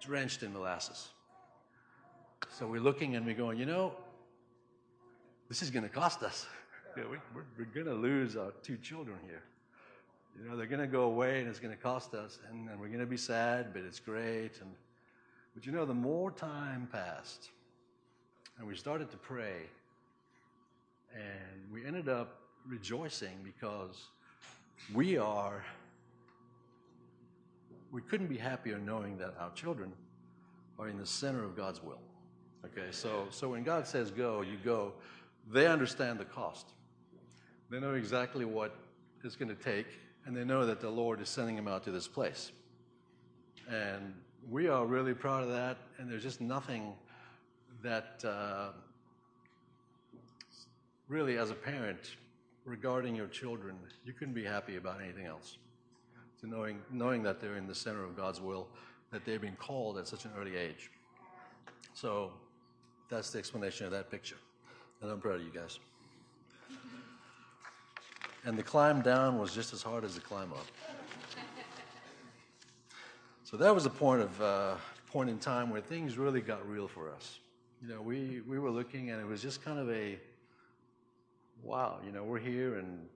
drenched 0.00 0.42
in 0.42 0.52
molasses. 0.52 1.08
So 2.50 2.66
we're 2.66 2.80
looking 2.80 3.16
and 3.16 3.26
we're 3.26 3.34
going, 3.34 3.58
you 3.58 3.66
know, 3.66 3.92
this 5.48 5.62
is 5.62 5.70
going 5.70 5.82
to 5.82 5.88
cost 5.88 6.22
us. 6.22 6.46
Know, 6.96 7.04
we, 7.10 7.16
are 7.16 7.46
we're 7.58 7.64
going 7.64 7.86
to 7.86 7.94
lose 7.94 8.36
our 8.36 8.52
two 8.62 8.76
children 8.76 9.16
here. 9.26 9.42
You 10.38 10.48
know, 10.48 10.56
they're 10.56 10.66
going 10.66 10.80
to 10.80 10.86
go 10.86 11.02
away 11.02 11.40
and 11.40 11.48
it's 11.48 11.60
going 11.60 11.74
to 11.74 11.82
cost 11.82 12.14
us, 12.14 12.38
and, 12.50 12.68
and 12.68 12.80
we're 12.80 12.88
going 12.88 13.00
to 13.00 13.06
be 13.06 13.16
sad, 13.16 13.72
but 13.72 13.82
it's 13.82 14.00
great. 14.00 14.52
And, 14.60 14.70
but 15.54 15.64
you 15.64 15.72
know, 15.72 15.84
the 15.84 15.94
more 15.94 16.30
time 16.30 16.88
passed, 16.92 17.50
and 18.58 18.66
we 18.66 18.76
started 18.76 19.10
to 19.10 19.16
pray, 19.16 19.62
and 21.14 21.72
we 21.72 21.86
ended 21.86 22.08
up 22.08 22.40
rejoicing 22.66 23.38
because 23.44 24.08
we 24.94 25.16
are 25.16 25.64
we 27.92 28.02
couldn't 28.02 28.26
be 28.26 28.36
happier 28.36 28.78
knowing 28.78 29.16
that 29.18 29.34
our 29.40 29.50
children 29.52 29.92
are 30.78 30.88
in 30.88 30.98
the 30.98 31.06
center 31.06 31.42
of 31.44 31.56
God's 31.56 31.82
will. 31.82 32.00
Okay, 32.64 32.88
so, 32.90 33.26
so 33.30 33.50
when 33.50 33.62
God 33.62 33.86
says 33.86 34.10
go, 34.10 34.42
you 34.42 34.58
go, 34.64 34.92
they 35.50 35.66
understand 35.66 36.18
the 36.18 36.24
cost. 36.24 36.66
They 37.70 37.80
know 37.80 37.94
exactly 37.94 38.44
what 38.44 38.76
it's 39.24 39.36
going 39.36 39.48
to 39.48 39.54
take, 39.54 39.86
and 40.26 40.36
they 40.36 40.44
know 40.44 40.66
that 40.66 40.80
the 40.80 40.90
Lord 40.90 41.20
is 41.20 41.28
sending 41.28 41.56
them 41.56 41.68
out 41.68 41.84
to 41.84 41.90
this 41.90 42.08
place. 42.08 42.50
And 43.70 44.12
we 44.50 44.68
are 44.68 44.84
really 44.84 45.14
proud 45.14 45.44
of 45.44 45.50
that, 45.50 45.78
and 45.98 46.10
there's 46.10 46.22
just 46.22 46.40
nothing 46.40 46.92
that 47.82 48.22
uh, 48.24 48.68
really, 51.08 51.38
as 51.38 51.50
a 51.50 51.54
parent, 51.54 52.16
regarding 52.64 53.14
your 53.14 53.28
children, 53.28 53.76
you 54.04 54.12
couldn't 54.12 54.34
be 54.34 54.44
happy 54.44 54.76
about 54.76 55.00
anything 55.00 55.26
else 55.26 55.56
to 56.40 56.48
knowing, 56.48 56.80
knowing 56.90 57.22
that 57.22 57.40
they're 57.40 57.56
in 57.56 57.66
the 57.66 57.74
center 57.74 58.04
of 58.04 58.16
God's 58.16 58.40
will, 58.40 58.68
that 59.12 59.24
they've 59.24 59.40
been 59.40 59.56
called 59.56 59.98
at 59.98 60.06
such 60.06 60.24
an 60.24 60.32
early 60.38 60.56
age. 60.56 60.90
So 61.94 62.32
that's 63.08 63.30
the 63.30 63.38
explanation 63.38 63.86
of 63.86 63.92
that 63.92 64.10
picture. 64.10 64.36
And 65.00 65.10
I'm 65.10 65.20
proud 65.20 65.36
of 65.36 65.42
you 65.42 65.52
guys. 65.52 65.78
And 68.46 68.56
the 68.56 68.62
climb 68.62 69.02
down 69.02 69.38
was 69.38 69.52
just 69.52 69.74
as 69.74 69.82
hard 69.82 70.04
as 70.04 70.14
the 70.14 70.20
climb 70.20 70.52
up. 70.52 70.66
So 73.44 73.56
that 73.56 73.74
was 73.74 73.86
a 73.86 73.90
point 73.90 74.22
of 74.22 74.40
uh, 74.40 74.74
point 75.10 75.28
in 75.28 75.38
time 75.38 75.68
where 75.68 75.80
things 75.80 76.16
really 76.16 76.40
got 76.40 76.66
real 76.68 76.88
for 76.88 77.12
us. 77.12 77.40
You 77.82 77.88
know, 77.88 78.00
we, 78.00 78.42
we 78.48 78.58
were 78.58 78.70
looking 78.70 79.10
and 79.10 79.20
it 79.20 79.26
was 79.26 79.42
just 79.42 79.64
kind 79.64 79.78
of 79.78 79.90
a 79.90 80.18
wow, 81.62 81.98
you 82.06 82.12
know, 82.12 82.22
we're 82.22 82.38
here 82.38 82.78
and 82.78 83.06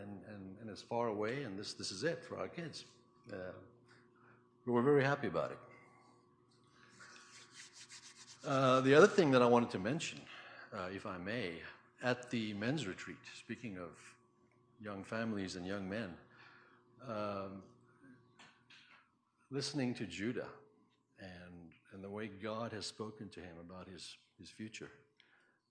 and, 0.00 0.20
and, 0.28 0.56
and 0.60 0.70
it's 0.70 0.82
far 0.82 1.06
away, 1.06 1.44
and 1.44 1.56
this, 1.56 1.74
this 1.74 1.92
is 1.92 2.02
it 2.02 2.24
for 2.24 2.36
our 2.38 2.48
kids. 2.48 2.84
Uh, 3.32 3.36
we're 4.66 4.82
very 4.82 5.04
happy 5.04 5.28
about 5.28 5.52
it. 5.52 5.58
Uh, 8.44 8.80
the 8.80 8.92
other 8.92 9.06
thing 9.06 9.30
that 9.30 9.40
I 9.40 9.46
wanted 9.46 9.70
to 9.70 9.78
mention, 9.78 10.20
uh, 10.72 10.88
if 10.92 11.06
I 11.06 11.16
may, 11.18 11.52
at 12.02 12.28
the 12.30 12.54
men's 12.54 12.88
retreat, 12.88 13.18
speaking 13.38 13.78
of 13.78 13.90
young 14.80 15.04
families 15.04 15.56
and 15.56 15.66
young 15.66 15.88
men, 15.88 16.14
um, 17.08 17.62
listening 19.50 19.94
to 19.94 20.06
Judah 20.06 20.48
and, 21.18 21.70
and 21.92 22.02
the 22.02 22.10
way 22.10 22.28
God 22.28 22.72
has 22.72 22.86
spoken 22.86 23.28
to 23.30 23.40
him 23.40 23.56
about 23.60 23.88
his, 23.88 24.16
his 24.38 24.50
future, 24.50 24.90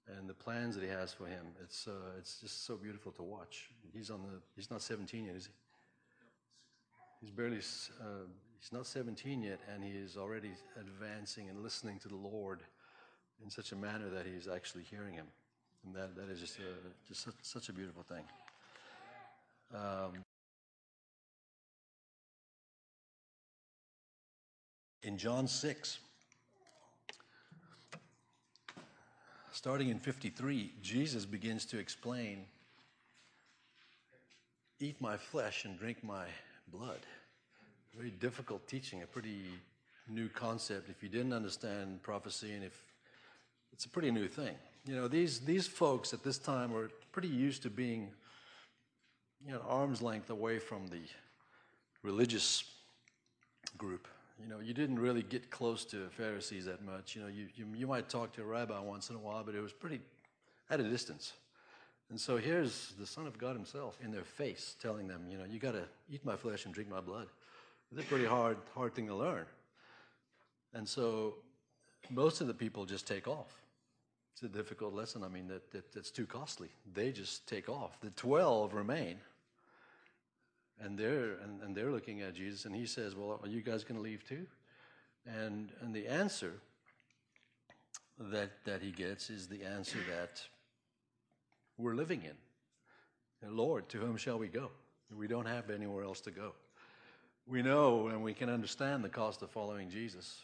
and 0.07 0.27
the 0.27 0.33
plans 0.33 0.75
that 0.75 0.83
He 0.83 0.89
has 0.89 1.13
for 1.13 1.25
him. 1.25 1.45
It's, 1.61 1.87
uh, 1.87 2.17
it's 2.17 2.39
just 2.41 2.65
so 2.65 2.75
beautiful 2.75 3.11
to 3.13 3.23
watch. 3.23 3.69
He's, 3.93 4.09
on 4.09 4.21
the, 4.23 4.41
he's 4.55 4.69
not 4.69 4.81
17 4.81 5.25
yet, 5.25 5.35
is 5.35 5.45
he? 5.45 5.51
He's 7.21 7.31
barely, 7.31 7.59
uh, 8.01 8.27
he's 8.59 8.73
not 8.73 8.85
17 8.85 9.41
yet, 9.41 9.59
and 9.73 9.83
he 9.83 9.91
is 9.91 10.17
already 10.17 10.51
advancing 10.79 11.49
and 11.49 11.63
listening 11.63 11.99
to 11.99 12.09
the 12.09 12.15
Lord 12.15 12.61
in 13.41 13.49
such 13.49 13.71
a 13.71 13.75
manner 13.75 14.09
that 14.09 14.25
he's 14.25 14.47
actually 14.47 14.83
hearing 14.83 15.13
him. 15.13 15.27
And 15.85 15.95
that, 15.95 16.15
that 16.15 16.29
is 16.29 16.39
just, 16.39 16.57
a, 16.59 17.07
just 17.07 17.23
such, 17.23 17.35
such 17.41 17.69
a 17.69 17.73
beautiful 17.73 18.03
thing. 18.03 18.23
Um, 19.73 20.23
in 25.01 25.17
John 25.17 25.47
6, 25.47 25.99
starting 29.51 29.89
in 29.89 29.99
53, 29.99 30.73
Jesus 30.81 31.25
begins 31.25 31.65
to 31.65 31.79
explain 31.79 32.45
eat 34.79 34.99
my 34.99 35.17
flesh 35.17 35.65
and 35.65 35.79
drink 35.79 36.03
my 36.03 36.25
blood. 36.67 36.99
Very 37.95 38.11
difficult 38.11 38.67
teaching, 38.67 39.01
a 39.01 39.07
pretty 39.07 39.45
new 40.09 40.27
concept 40.27 40.89
if 40.89 41.01
you 41.01 41.09
didn't 41.09 41.33
understand 41.33 42.03
prophecy 42.03 42.53
and 42.53 42.63
if 42.63 42.83
it's 43.71 43.85
a 43.85 43.89
pretty 43.89 44.11
new 44.11 44.27
thing. 44.27 44.55
You 44.85 44.95
know, 44.95 45.07
these, 45.07 45.39
these 45.39 45.65
folks 45.65 46.13
at 46.13 46.23
this 46.23 46.37
time 46.37 46.71
were 46.71 46.91
pretty 47.11 47.29
used 47.29 47.63
to 47.63 47.69
being, 47.69 48.09
you 49.45 49.53
know, 49.53 49.61
arm's 49.67 50.01
length 50.01 50.29
away 50.29 50.59
from 50.59 50.87
the 50.87 51.01
religious 52.01 52.63
group. 53.77 54.07
You 54.41 54.47
know, 54.47 54.59
you 54.59 54.73
didn't 54.73 54.99
really 54.99 55.23
get 55.23 55.49
close 55.49 55.85
to 55.85 56.09
Pharisees 56.09 56.65
that 56.65 56.83
much. 56.83 57.15
You 57.15 57.23
know, 57.23 57.27
you, 57.27 57.47
you, 57.55 57.65
you 57.75 57.87
might 57.87 58.09
talk 58.09 58.33
to 58.33 58.41
a 58.41 58.45
rabbi 58.45 58.79
once 58.79 59.09
in 59.09 59.15
a 59.15 59.19
while, 59.19 59.43
but 59.43 59.55
it 59.55 59.61
was 59.61 59.71
pretty 59.71 60.01
at 60.69 60.79
a 60.79 60.83
distance. 60.83 61.33
And 62.09 62.19
so 62.19 62.37
here's 62.37 62.93
the 62.99 63.05
Son 63.05 63.27
of 63.27 63.37
God 63.37 63.55
Himself 63.55 63.97
in 64.03 64.11
their 64.11 64.23
face 64.23 64.75
telling 64.81 65.07
them, 65.07 65.25
you 65.29 65.37
know, 65.37 65.45
you 65.45 65.59
got 65.59 65.73
to 65.73 65.85
eat 66.09 66.25
my 66.25 66.35
flesh 66.35 66.65
and 66.65 66.73
drink 66.73 66.89
my 66.89 67.01
blood. 67.01 67.27
It's 67.91 68.01
a 68.01 68.07
pretty 68.07 68.25
hard, 68.25 68.57
hard 68.75 68.93
thing 68.95 69.07
to 69.07 69.15
learn. 69.15 69.45
And 70.73 70.87
so 70.87 71.35
most 72.09 72.41
of 72.41 72.47
the 72.47 72.53
people 72.53 72.85
just 72.85 73.07
take 73.07 73.27
off. 73.27 73.61
It's 74.33 74.43
a 74.43 74.47
difficult 74.47 74.93
lesson. 74.93 75.23
I 75.23 75.27
mean, 75.27 75.47
that, 75.47 75.71
that 75.71 75.93
that's 75.93 76.09
too 76.09 76.25
costly. 76.25 76.69
They 76.93 77.11
just 77.11 77.47
take 77.47 77.69
off. 77.69 77.99
The 78.01 78.09
12 78.11 78.73
remain. 78.73 79.17
And 80.81 80.97
they're, 80.97 81.35
and, 81.43 81.61
and 81.61 81.75
they're 81.75 81.91
looking 81.91 82.21
at 82.21 82.33
Jesus, 82.33 82.65
and 82.65 82.75
he 82.75 82.85
says, 82.85 83.15
Well, 83.15 83.39
are 83.41 83.47
you 83.47 83.61
guys 83.61 83.83
going 83.83 83.95
to 83.95 84.01
leave 84.01 84.27
too? 84.27 84.45
And, 85.25 85.71
and 85.81 85.93
the 85.93 86.07
answer 86.07 86.53
that, 88.19 88.51
that 88.65 88.81
he 88.81 88.91
gets 88.91 89.29
is 89.29 89.47
the 89.47 89.63
answer 89.63 89.99
that 90.09 90.41
we're 91.77 91.95
living 91.95 92.23
in. 92.23 93.55
Lord, 93.55 93.89
to 93.89 93.97
whom 93.97 94.17
shall 94.17 94.39
we 94.39 94.47
go? 94.47 94.71
We 95.15 95.27
don't 95.27 95.45
have 95.45 95.69
anywhere 95.69 96.03
else 96.03 96.21
to 96.21 96.31
go. 96.31 96.53
We 97.45 97.61
know 97.61 98.07
and 98.07 98.23
we 98.23 98.33
can 98.33 98.49
understand 98.49 99.03
the 99.03 99.09
cost 99.09 99.41
of 99.41 99.51
following 99.51 99.89
Jesus 99.89 100.41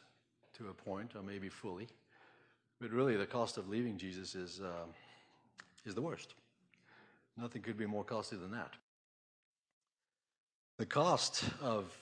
to 0.58 0.68
a 0.68 0.74
point, 0.74 1.16
or 1.16 1.24
maybe 1.24 1.48
fully, 1.48 1.88
but 2.82 2.92
really 2.92 3.16
the 3.16 3.26
cost 3.26 3.58
of 3.58 3.70
leaving 3.70 3.98
Jesus 3.98 4.36
is, 4.36 4.60
uh, 4.60 4.86
is 5.86 5.96
the 5.96 6.02
worst. 6.02 6.36
Nothing 7.38 7.62
could 7.62 7.78
be 7.78 7.86
more 7.86 8.04
costly 8.04 8.38
than 8.38 8.52
that. 8.52 8.74
The 10.80 10.86
cost 10.86 11.44
of 11.62 11.94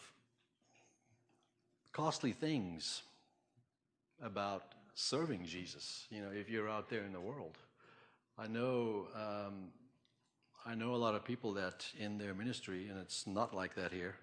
costly 1.94 2.32
things 2.32 3.02
about 4.22 4.66
serving 4.94 5.46
Jesus, 5.46 6.06
you 6.12 6.22
know, 6.22 6.30
if 6.32 6.48
you're 6.48 6.70
out 6.70 6.88
there 6.88 7.02
in 7.02 7.12
the 7.12 7.20
world. 7.20 7.58
I 8.38 8.46
know, 8.46 9.08
um, 9.16 9.70
I 10.64 10.76
know 10.76 10.94
a 10.94 10.96
lot 10.96 11.16
of 11.16 11.26
people 11.26 11.54
that 11.54 11.88
in 11.98 12.20
their 12.20 12.36
ministry, 12.36 12.88
and 12.88 13.00
it's 13.00 13.26
not 13.26 13.52
like 13.52 13.74
that 13.74 13.92
here, 13.92 14.14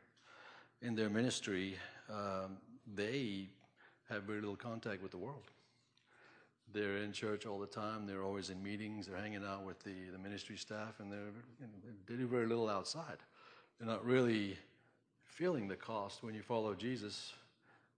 in 0.81 0.95
their 0.95 1.11
ministry, 1.11 1.77
um, 2.09 2.59
they 2.95 3.49
have 4.09 4.23
very 4.23 4.41
little 4.41 4.55
contact 4.55 5.03
with 5.03 5.11
the 5.11 5.19
world. 5.19 5.51
They're 6.73 6.99
in 6.99 7.11
church 7.11 7.45
all 7.45 7.59
the 7.59 7.67
time. 7.67 8.07
They're 8.07 8.23
always 8.23 8.51
in 8.51 8.63
meetings. 8.63 9.09
They're 9.09 9.17
hanging 9.17 9.45
out 9.45 9.65
with 9.65 9.83
the, 9.83 10.11
the 10.13 10.19
ministry 10.19 10.57
staff, 10.57 11.01
and 11.01 11.11
they're, 11.11 11.33
you 11.61 11.67
know, 11.67 11.93
they 12.07 12.15
do 12.15 12.29
very 12.29 12.47
little 12.47 12.69
outside. 12.69 13.19
They're 13.79 13.89
not 13.89 14.05
really 14.05 14.57
feeling 15.25 15.69
the 15.69 15.77
cost 15.77 16.23
when 16.23 16.35
you 16.35 16.43
follow 16.43 16.75
Jesus. 16.75 17.33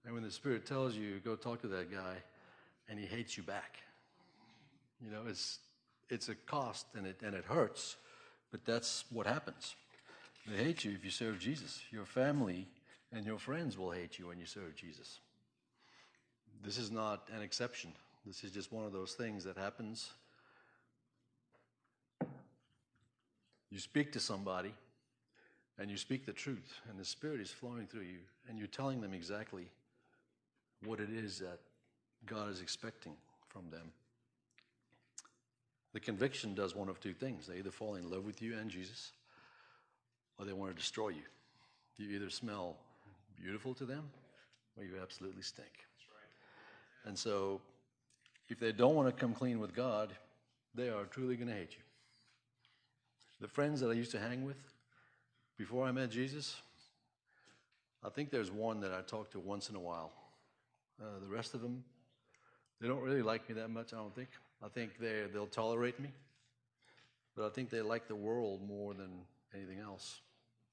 And 0.04 0.14
when 0.14 0.22
the 0.22 0.30
Spirit 0.30 0.66
tells 0.66 0.94
you, 0.94 1.20
go 1.24 1.36
talk 1.36 1.60
to 1.62 1.68
that 1.68 1.90
guy, 1.90 2.16
and 2.88 2.98
he 2.98 3.06
hates 3.06 3.36
you 3.36 3.42
back. 3.42 3.78
You 5.04 5.10
know, 5.10 5.22
it's, 5.28 5.58
it's 6.08 6.28
a 6.28 6.34
cost 6.34 6.86
and 6.94 7.06
it, 7.06 7.20
and 7.22 7.34
it 7.34 7.44
hurts, 7.44 7.96
but 8.50 8.64
that's 8.64 9.04
what 9.10 9.26
happens. 9.26 9.74
They 10.46 10.62
hate 10.62 10.84
you 10.84 10.92
if 10.92 11.04
you 11.04 11.10
serve 11.10 11.38
Jesus. 11.38 11.80
Your 11.90 12.04
family 12.04 12.68
and 13.12 13.26
your 13.26 13.38
friends 13.38 13.76
will 13.76 13.90
hate 13.90 14.18
you 14.18 14.28
when 14.28 14.38
you 14.38 14.46
serve 14.46 14.74
Jesus. 14.76 15.20
This 16.64 16.78
is 16.78 16.90
not 16.90 17.28
an 17.34 17.42
exception. 17.42 17.92
This 18.24 18.44
is 18.44 18.50
just 18.50 18.72
one 18.72 18.84
of 18.84 18.92
those 18.92 19.12
things 19.12 19.44
that 19.44 19.56
happens. 19.56 20.10
You 23.70 23.78
speak 23.78 24.12
to 24.12 24.20
somebody 24.20 24.72
and 25.78 25.90
you 25.90 25.96
speak 25.96 26.24
the 26.24 26.32
truth, 26.32 26.80
and 26.88 26.98
the 26.98 27.04
Spirit 27.04 27.40
is 27.40 27.50
flowing 27.50 27.86
through 27.86 28.02
you, 28.02 28.18
and 28.48 28.58
you're 28.58 28.66
telling 28.66 29.00
them 29.00 29.12
exactly 29.12 29.68
what 30.84 31.00
it 31.00 31.10
is 31.10 31.38
that 31.38 31.58
God 32.24 32.50
is 32.50 32.60
expecting 32.60 33.12
from 33.48 33.68
them. 33.70 33.92
The 35.92 36.00
conviction 36.00 36.54
does 36.54 36.74
one 36.74 36.88
of 36.88 37.00
two 37.00 37.12
things. 37.12 37.46
They 37.46 37.58
either 37.58 37.70
fall 37.70 37.94
in 37.94 38.10
love 38.10 38.24
with 38.24 38.42
you 38.42 38.56
and 38.58 38.70
Jesus, 38.70 39.12
or 40.38 40.44
they 40.44 40.52
want 40.52 40.70
to 40.70 40.76
destroy 40.76 41.08
you. 41.08 41.22
You 41.96 42.14
either 42.16 42.30
smell 42.30 42.76
beautiful 43.42 43.74
to 43.74 43.84
them, 43.84 44.04
or 44.76 44.84
you 44.84 44.92
absolutely 45.00 45.42
stink. 45.42 45.72
Right. 46.08 47.08
And 47.08 47.18
so, 47.18 47.60
if 48.48 48.58
they 48.60 48.72
don't 48.72 48.94
want 48.94 49.08
to 49.08 49.12
come 49.12 49.32
clean 49.32 49.58
with 49.58 49.74
God, 49.74 50.12
they 50.74 50.88
are 50.88 51.04
truly 51.04 51.36
going 51.36 51.48
to 51.48 51.54
hate 51.54 51.72
you. 51.72 51.82
The 53.40 53.48
friends 53.48 53.80
that 53.80 53.88
I 53.88 53.94
used 53.94 54.12
to 54.12 54.18
hang 54.18 54.44
with 54.44 54.56
before 55.56 55.86
I 55.86 55.92
met 55.92 56.10
Jesus, 56.10 56.56
I 58.04 58.08
think 58.10 58.30
there's 58.30 58.50
one 58.50 58.80
that 58.80 58.92
I 58.92 59.00
talk 59.00 59.30
to 59.32 59.40
once 59.40 59.70
in 59.70 59.76
a 59.76 59.80
while. 59.80 60.12
Uh, 61.00 61.18
the 61.20 61.28
rest 61.28 61.54
of 61.54 61.60
them, 61.60 61.82
they 62.80 62.88
don't 62.88 63.02
really 63.02 63.22
like 63.22 63.48
me 63.48 63.54
that 63.56 63.68
much, 63.68 63.92
I 63.92 63.96
don't 63.96 64.14
think. 64.14 64.28
I 64.62 64.68
think 64.68 64.98
they, 64.98 65.24
they'll 65.32 65.46
tolerate 65.46 65.98
me, 66.00 66.10
but 67.34 67.46
I 67.46 67.50
think 67.50 67.70
they 67.70 67.82
like 67.82 68.08
the 68.08 68.14
world 68.14 68.66
more 68.66 68.94
than 68.94 69.10
anything 69.54 69.78
else. 69.80 70.20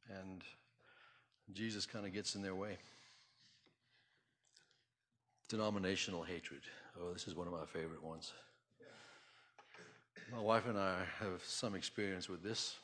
And 0.10 0.44
Jesus 1.54 1.86
kind 1.86 2.06
of 2.06 2.14
gets 2.14 2.36
in 2.36 2.42
their 2.42 2.56
way. 2.56 2.78
Denominational 5.50 6.24
hatred. 6.24 6.62
Oh, 7.00 7.12
this 7.12 7.28
is 7.28 7.36
one 7.36 7.48
of 7.48 7.54
my 7.54 7.66
favorite 7.66 8.04
ones. 8.04 8.34
My 10.32 10.40
wife 10.40 10.68
and 10.68 10.78
I 10.78 11.00
have 11.20 11.44
some 11.44 11.76
experience 11.76 12.30
with 12.30 12.42
this 12.42 12.76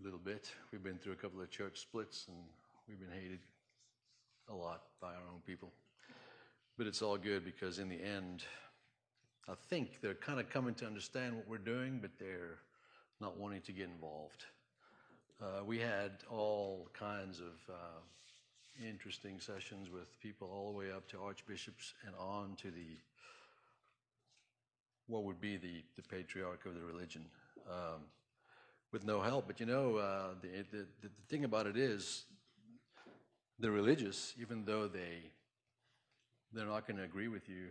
a 0.00 0.04
little 0.04 0.18
bit. 0.18 0.50
We've 0.72 0.82
been 0.82 0.98
through 0.98 1.12
a 1.12 1.16
couple 1.16 1.40
of 1.40 1.50
church 1.50 1.80
splits 1.80 2.26
and 2.28 2.36
we've 2.88 2.98
been 2.98 3.20
hated 3.20 3.38
a 4.48 4.54
lot 4.54 4.82
by 5.00 5.08
our 5.08 5.22
own 5.32 5.40
people. 5.46 5.72
But 6.76 6.86
it's 6.86 7.02
all 7.02 7.16
good 7.16 7.44
because 7.44 7.78
in 7.78 7.88
the 7.88 8.02
end, 8.02 8.42
I 9.48 9.54
think 9.68 10.00
they're 10.02 10.14
kind 10.14 10.40
of 10.40 10.50
coming 10.50 10.74
to 10.76 10.86
understand 10.86 11.36
what 11.36 11.48
we're 11.48 11.58
doing, 11.58 11.98
but 12.00 12.10
they're 12.18 12.58
not 13.20 13.38
wanting 13.38 13.62
to 13.62 13.72
get 13.72 13.88
involved. 13.88 14.44
Uh, 15.40 15.64
we 15.64 15.78
had 15.78 16.12
all 16.30 16.88
kinds 16.98 17.40
of 17.40 17.74
uh, 17.74 18.86
interesting 18.86 19.40
sessions 19.40 19.88
with 19.90 20.20
people 20.20 20.50
all 20.52 20.72
the 20.72 20.78
way 20.78 20.92
up 20.92 21.08
to 21.08 21.18
archbishops 21.20 21.94
and 22.06 22.14
on 22.18 22.56
to 22.56 22.70
the 22.70 22.96
what 25.08 25.22
would 25.22 25.40
be 25.40 25.56
the, 25.56 25.84
the 25.94 26.02
patriarch 26.02 26.66
of 26.66 26.74
the 26.74 26.80
religion 26.80 27.24
um, 27.70 28.00
with 28.92 29.04
no 29.04 29.20
help. 29.20 29.46
But 29.46 29.60
you 29.60 29.66
know, 29.66 29.96
uh, 29.96 30.28
the, 30.40 30.48
the, 30.70 30.86
the 31.02 31.08
thing 31.28 31.44
about 31.44 31.66
it 31.66 31.76
is, 31.76 32.24
the 33.58 33.70
religious, 33.70 34.34
even 34.38 34.64
though 34.64 34.86
they 34.86 35.30
they're 36.52 36.66
not 36.66 36.86
going 36.86 36.96
to 36.96 37.02
agree 37.02 37.28
with 37.28 37.48
you 37.48 37.68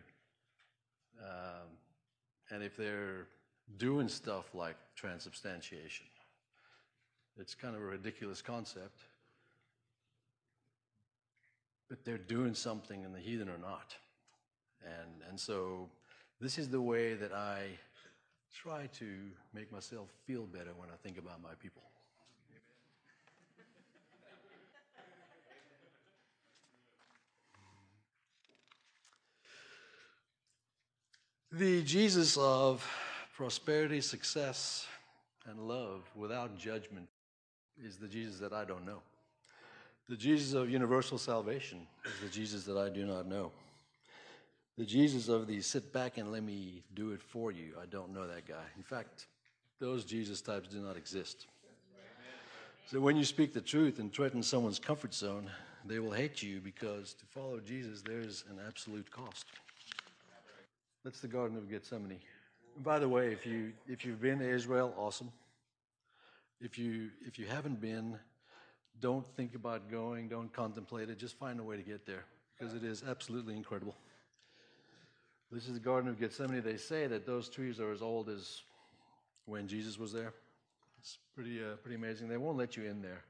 um, 1.21 1.67
and 2.51 2.63
if 2.63 2.75
they're 2.77 3.27
doing 3.77 4.07
stuff 4.07 4.53
like 4.53 4.75
transubstantiation, 4.95 6.05
it's 7.39 7.55
kind 7.55 7.75
of 7.75 7.81
a 7.81 7.85
ridiculous 7.85 8.41
concept. 8.41 9.01
But 11.89 12.03
they're 12.03 12.17
doing 12.17 12.53
something 12.53 13.05
and 13.05 13.13
the 13.13 13.19
heathen 13.19 13.49
are 13.49 13.57
not. 13.57 13.95
And, 14.83 15.29
and 15.29 15.39
so 15.39 15.89
this 16.39 16.57
is 16.57 16.69
the 16.69 16.81
way 16.81 17.13
that 17.13 17.31
I 17.31 17.67
try 18.55 18.87
to 18.99 19.05
make 19.53 19.71
myself 19.71 20.07
feel 20.25 20.43
better 20.43 20.71
when 20.77 20.89
I 20.89 20.95
think 21.03 21.17
about 21.17 21.41
my 21.41 21.53
people. 21.61 21.81
The 31.51 31.83
Jesus 31.83 32.37
of 32.37 32.85
prosperity, 33.35 34.01
success, 34.01 34.87
and 35.47 35.59
love 35.59 36.01
without 36.15 36.57
judgment 36.57 37.07
is 37.81 37.97
the 37.97 38.07
Jesus 38.07 38.39
that 38.39 38.51
I 38.51 38.65
don't 38.65 38.85
know. 38.85 38.99
The 40.09 40.17
Jesus 40.17 40.53
of 40.53 40.69
universal 40.69 41.17
salvation 41.17 41.87
is 42.05 42.19
the 42.21 42.29
Jesus 42.29 42.63
that 42.65 42.77
I 42.77 42.89
do 42.89 43.05
not 43.05 43.25
know. 43.25 43.51
The 44.77 44.85
Jesus 44.85 45.29
of 45.29 45.47
the 45.47 45.61
sit 45.61 45.93
back 45.93 46.17
and 46.17 46.31
let 46.31 46.43
me 46.43 46.83
do 46.93 47.11
it 47.11 47.21
for 47.21 47.51
you, 47.51 47.73
I 47.81 47.85
don't 47.85 48.13
know 48.13 48.27
that 48.27 48.45
guy. 48.45 48.65
In 48.75 48.83
fact, 48.83 49.27
those 49.79 50.03
Jesus 50.03 50.41
types 50.41 50.67
do 50.67 50.79
not 50.79 50.97
exist. 50.97 51.47
So 52.87 52.99
when 52.99 53.15
you 53.15 53.23
speak 53.23 53.53
the 53.53 53.61
truth 53.61 53.99
and 53.99 54.13
threaten 54.13 54.43
someone's 54.43 54.77
comfort 54.77 55.13
zone, 55.13 55.49
they 55.85 55.99
will 55.99 56.11
hate 56.11 56.43
you 56.43 56.59
because 56.59 57.13
to 57.13 57.25
follow 57.25 57.59
Jesus, 57.59 58.01
there's 58.01 58.43
an 58.49 58.59
absolute 58.67 59.09
cost. 59.09 59.45
That's 61.03 61.21
the 61.21 61.27
Garden 61.27 61.57
of 61.57 61.69
Gethsemane. 61.69 62.19
By 62.83 62.99
the 62.99 63.07
way, 63.07 63.31
if 63.31 63.45
you 63.45 63.71
if 63.87 64.03
you've 64.03 64.21
been 64.21 64.39
to 64.39 64.49
Israel, 64.49 64.93
awesome. 64.97 65.31
If 66.59 66.77
you 66.77 67.11
if 67.25 67.39
you 67.39 67.45
haven't 67.45 67.79
been, 67.79 68.19
don't 68.99 69.25
think 69.35 69.55
about 69.55 69.89
going, 69.89 70.27
don't 70.27 70.51
contemplate 70.51 71.09
it, 71.09 71.17
just 71.17 71.37
find 71.37 71.59
a 71.59 71.63
way 71.63 71.77
to 71.77 71.83
get 71.83 72.05
there 72.05 72.25
because 72.57 72.73
it 72.73 72.83
is 72.83 73.03
absolutely 73.07 73.55
incredible. 73.55 73.95
This 75.51 75.67
is 75.67 75.75
the 75.75 75.79
Garden 75.79 76.09
of 76.09 76.19
Gethsemane. 76.19 76.61
They 76.63 76.77
say 76.77 77.07
that 77.07 77.25
those 77.25 77.49
trees 77.49 77.79
are 77.79 77.91
as 77.91 78.01
old 78.01 78.29
as 78.29 78.63
when 79.45 79.67
Jesus 79.67 79.97
was 79.97 80.11
there. 80.11 80.33
It's 80.99 81.19
pretty 81.35 81.63
uh, 81.63 81.75
pretty 81.77 81.95
amazing. 81.95 82.27
They 82.27 82.37
won't 82.37 82.57
let 82.57 82.75
you 82.75 82.83
in 82.83 83.01
there, 83.01 83.23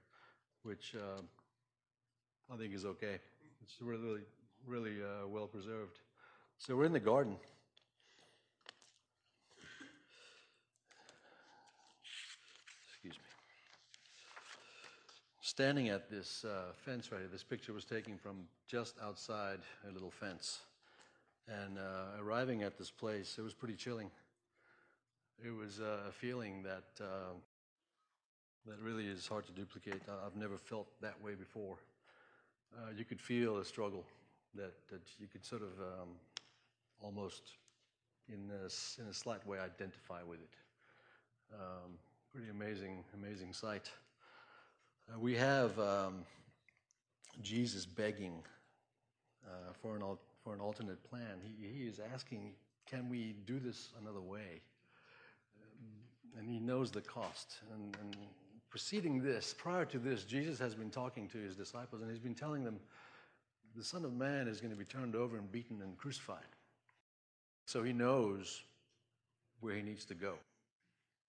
which 0.63 0.95
uh, 0.95 1.21
I 2.51 2.58
think 2.58 2.73
is 2.73 2.86
okay. 2.86 3.19
It's 3.62 3.75
really 3.82 4.21
really 4.65 4.95
uh, 5.04 5.28
well 5.28 5.47
preserved. 5.47 5.99
So 6.58 6.75
we're 6.75 6.86
in 6.86 6.93
the 6.93 6.99
garden. 7.01 7.36
Excuse 12.88 13.13
me. 13.13 13.19
Standing 15.41 15.89
at 15.89 16.10
this 16.10 16.45
uh, 16.45 16.71
fence 16.86 17.12
right 17.12 17.19
here, 17.19 17.30
this 17.30 17.43
picture 17.43 17.73
was 17.73 17.84
taken 17.84 18.17
from 18.17 18.47
just 18.67 18.95
outside 19.04 19.60
a 19.88 19.91
little 19.91 20.12
fence. 20.12 20.62
And 21.47 21.77
uh, 21.77 22.21
arriving 22.21 22.63
at 22.63 22.77
this 22.77 22.89
place, 22.89 23.36
it 23.38 23.41
was 23.41 23.53
pretty 23.53 23.75
chilling. 23.75 24.10
It 25.45 25.51
was 25.51 25.79
uh, 25.79 26.10
a 26.10 26.12
feeling 26.12 26.63
that 26.63 27.03
uh, 27.03 27.34
that 28.67 28.79
really 28.81 29.05
is 29.05 29.27
hard 29.27 29.45
to 29.45 29.51
duplicate. 29.51 30.01
I've 30.25 30.36
never 30.36 30.58
felt 30.58 30.88
that 31.01 31.21
way 31.21 31.36
before. 31.36 31.77
Uh, 32.75 32.89
you 32.97 33.05
could 33.05 33.21
feel 33.21 33.58
a 33.60 33.65
struggle 33.65 34.03
that, 34.55 34.73
that 34.89 35.01
you 35.19 35.27
could 35.27 35.45
sort 35.45 35.62
of 35.62 35.69
um, 35.79 36.10
almost, 36.99 37.51
in 38.27 38.49
a, 38.49 39.01
in 39.01 39.08
a 39.08 39.13
slight 39.13 39.45
way, 39.45 39.60
identify 39.60 40.23
with 40.23 40.39
it. 40.39 40.55
Um, 41.53 41.91
pretty 42.34 42.49
amazing, 42.49 43.03
amazing 43.13 43.53
sight. 43.53 43.91
Uh, 45.08 45.19
we 45.19 45.36
have 45.36 45.77
um, 45.79 46.25
Jesus 47.43 47.86
begging 47.86 48.41
uh, 49.45 49.73
for 49.79 49.95
an 49.95 50.01
for 50.45 50.53
an 50.53 50.62
alternate 50.62 51.03
plan. 51.03 51.41
He, 51.41 51.67
he 51.67 51.88
is 51.88 51.99
asking, 52.13 52.53
can 52.86 53.10
we 53.10 53.36
do 53.45 53.60
this 53.60 53.89
another 53.99 54.21
way? 54.21 54.62
And 56.38 56.47
he 56.47 56.60
knows 56.60 56.91
the 56.91 57.01
cost. 57.01 57.58
And, 57.73 57.97
and 57.99 58.15
preceding 58.69 59.23
this, 59.23 59.55
prior 59.58 59.86
to 59.86 59.97
this, 59.97 60.23
Jesus 60.23 60.60
has 60.60 60.75
been 60.75 60.91
talking 60.91 61.27
to 61.29 61.39
his 61.39 61.55
disciples 61.55 62.01
and 62.01 62.12
he's 62.12 62.19
been 62.19 62.36
telling 62.36 62.63
them, 62.63 62.79
the 63.75 63.84
Son 63.84 64.05
of 64.05 64.13
Man 64.13 64.47
is 64.47 64.62
going 64.62 64.71
to 64.71 64.77
be 64.77 64.86
turned 64.86 65.15
over 65.15 65.36
and 65.36 65.51
beaten 65.51 65.81
and 65.81 65.97
crucified. 65.97 66.39
So 67.65 67.84
he 67.84 67.91
knows 67.91 68.62
where 69.60 69.73
he 69.73 69.81
needs 69.81 70.05
to 70.05 70.13
go. 70.13 70.36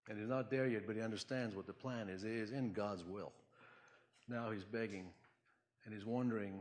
And 0.09 0.19
he's 0.19 0.29
not 0.29 0.51
there 0.51 0.67
yet, 0.67 0.87
but 0.87 0.95
he 0.95 1.03
understands 1.03 1.57
what 1.57 1.67
the 1.67 1.73
plan 1.73 2.09
is. 2.09 2.23
It 2.23 2.33
is 2.33 2.51
in 2.53 2.73
God's 2.73 3.03
will. 3.03 3.33
Now 4.29 4.51
he's 4.51 4.65
begging 4.65 5.07
and 5.85 5.95
he's 5.95 6.05
wondering 6.05 6.61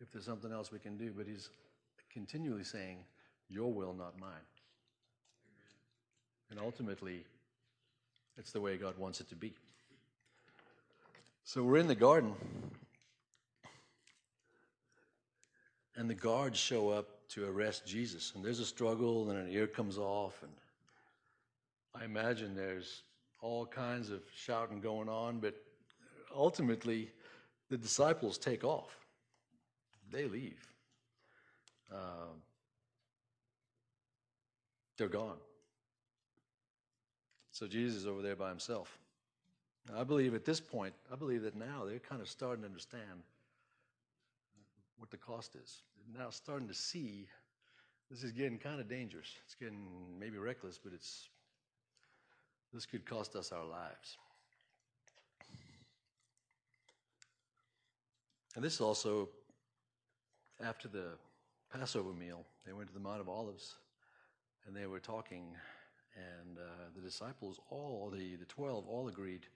if 0.00 0.10
there's 0.10 0.24
something 0.24 0.50
else 0.50 0.72
we 0.72 0.78
can 0.78 0.96
do, 0.96 1.12
but 1.16 1.26
he's 1.26 1.48
continually 2.12 2.64
saying, 2.64 2.98
Your 3.48 3.72
will, 3.72 3.94
not 3.94 4.18
mine. 4.18 4.30
And 6.50 6.60
ultimately, 6.60 7.24
it's 8.36 8.52
the 8.52 8.60
way 8.60 8.76
God 8.76 8.98
wants 8.98 9.20
it 9.20 9.28
to 9.30 9.36
be. 9.36 9.54
So 11.44 11.62
we're 11.62 11.78
in 11.78 11.88
the 11.88 11.94
garden, 11.94 12.34
and 15.96 16.08
the 16.08 16.14
guards 16.14 16.58
show 16.58 16.90
up 16.90 17.28
to 17.30 17.48
arrest 17.48 17.86
Jesus. 17.86 18.32
And 18.34 18.44
there's 18.44 18.60
a 18.60 18.66
struggle, 18.66 19.30
and 19.30 19.38
an 19.38 19.48
ear 19.50 19.66
comes 19.66 19.98
off. 19.98 20.42
And 20.42 20.52
I 21.94 22.04
imagine 22.04 22.54
there's 22.54 23.02
all 23.40 23.66
kinds 23.66 24.10
of 24.10 24.20
shouting 24.34 24.80
going 24.80 25.08
on, 25.08 25.40
but 25.40 25.54
ultimately, 26.34 27.10
the 27.70 27.76
disciples 27.76 28.38
take 28.38 28.62
off. 28.64 28.96
They 30.10 30.26
leave. 30.26 30.71
Um, 31.92 32.42
they're 34.96 35.08
gone. 35.08 35.38
So 37.50 37.66
Jesus 37.66 38.02
is 38.02 38.06
over 38.06 38.22
there 38.22 38.36
by 38.36 38.48
himself. 38.48 38.98
Now, 39.88 40.00
I 40.00 40.04
believe 40.04 40.34
at 40.34 40.44
this 40.44 40.60
point, 40.60 40.94
I 41.12 41.16
believe 41.16 41.42
that 41.42 41.56
now 41.56 41.84
they're 41.86 41.98
kind 41.98 42.22
of 42.22 42.28
starting 42.28 42.62
to 42.62 42.68
understand 42.68 43.24
what 44.96 45.10
the 45.10 45.16
cost 45.16 45.56
is. 45.56 45.82
They're 45.96 46.22
now 46.22 46.30
starting 46.30 46.68
to 46.68 46.74
see 46.74 47.28
this 48.10 48.22
is 48.22 48.32
getting 48.32 48.58
kind 48.58 48.80
of 48.80 48.88
dangerous. 48.88 49.28
It's 49.44 49.54
getting 49.54 49.86
maybe 50.18 50.38
reckless, 50.38 50.78
but 50.82 50.92
it's 50.92 51.28
this 52.72 52.86
could 52.86 53.04
cost 53.04 53.36
us 53.36 53.52
our 53.52 53.64
lives. 53.64 54.16
And 58.54 58.64
this 58.64 58.74
is 58.74 58.80
also 58.80 59.28
after 60.62 60.88
the 60.88 61.12
Passover 61.72 62.12
meal, 62.12 62.44
they 62.66 62.72
went 62.72 62.88
to 62.88 62.94
the 62.94 63.00
Mount 63.00 63.20
of 63.20 63.28
Olives 63.28 63.76
and 64.66 64.76
they 64.76 64.86
were 64.86 65.00
talking, 65.00 65.56
and 66.14 66.58
uh, 66.58 66.90
the 66.94 67.00
disciples, 67.00 67.58
all 67.70 68.12
the, 68.12 68.36
the 68.36 68.44
12, 68.44 68.86
all 68.86 69.08
agreed, 69.08 69.46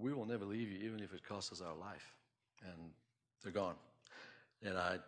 We 0.00 0.12
will 0.12 0.26
never 0.26 0.44
leave 0.44 0.70
you, 0.70 0.78
even 0.86 1.00
if 1.00 1.14
it 1.14 1.26
costs 1.26 1.52
us 1.52 1.62
our 1.62 1.76
life. 1.76 2.14
And 2.62 2.90
they're 3.42 3.52
gone. 3.52 3.76
And 4.62 4.76
I, 4.76 4.98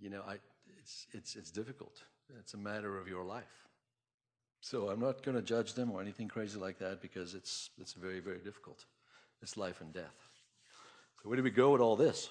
you 0.00 0.10
know, 0.10 0.22
I, 0.26 0.34
it's, 0.78 1.06
it's, 1.12 1.36
it's 1.36 1.50
difficult. 1.50 2.02
It's 2.40 2.54
a 2.54 2.58
matter 2.58 2.98
of 2.98 3.06
your 3.06 3.24
life. 3.24 3.68
So 4.60 4.88
I'm 4.88 5.00
not 5.00 5.22
going 5.22 5.36
to 5.36 5.42
judge 5.42 5.74
them 5.74 5.90
or 5.90 6.00
anything 6.00 6.28
crazy 6.28 6.58
like 6.58 6.78
that 6.78 7.00
because 7.00 7.34
it's, 7.34 7.70
it's 7.80 7.92
very, 7.92 8.20
very 8.20 8.38
difficult. 8.38 8.84
It's 9.42 9.56
life 9.56 9.80
and 9.80 9.92
death. 9.92 10.16
So 11.22 11.28
where 11.28 11.36
do 11.36 11.42
we 11.42 11.50
go 11.50 11.70
with 11.72 11.80
all 11.80 11.96
this? 11.96 12.30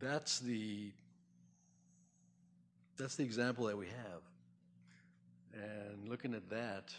That's 0.00 0.40
the 0.40 0.92
that's 2.96 3.16
the 3.16 3.24
example 3.24 3.66
that 3.66 3.76
we 3.76 3.86
have. 3.86 4.22
And 5.54 6.08
looking 6.08 6.34
at 6.34 6.48
that, 6.50 6.92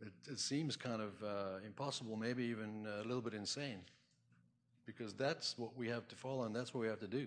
it, 0.00 0.12
it 0.30 0.38
seems 0.38 0.74
kind 0.74 1.02
of 1.02 1.22
uh, 1.22 1.58
impossible, 1.66 2.16
maybe 2.16 2.44
even 2.44 2.86
a 3.00 3.02
little 3.02 3.20
bit 3.20 3.34
insane, 3.34 3.80
because 4.86 5.12
that's 5.12 5.58
what 5.58 5.76
we 5.76 5.88
have 5.88 6.08
to 6.08 6.16
follow 6.16 6.44
and 6.44 6.56
that's 6.56 6.72
what 6.72 6.80
we 6.80 6.88
have 6.88 7.00
to 7.00 7.06
do. 7.06 7.26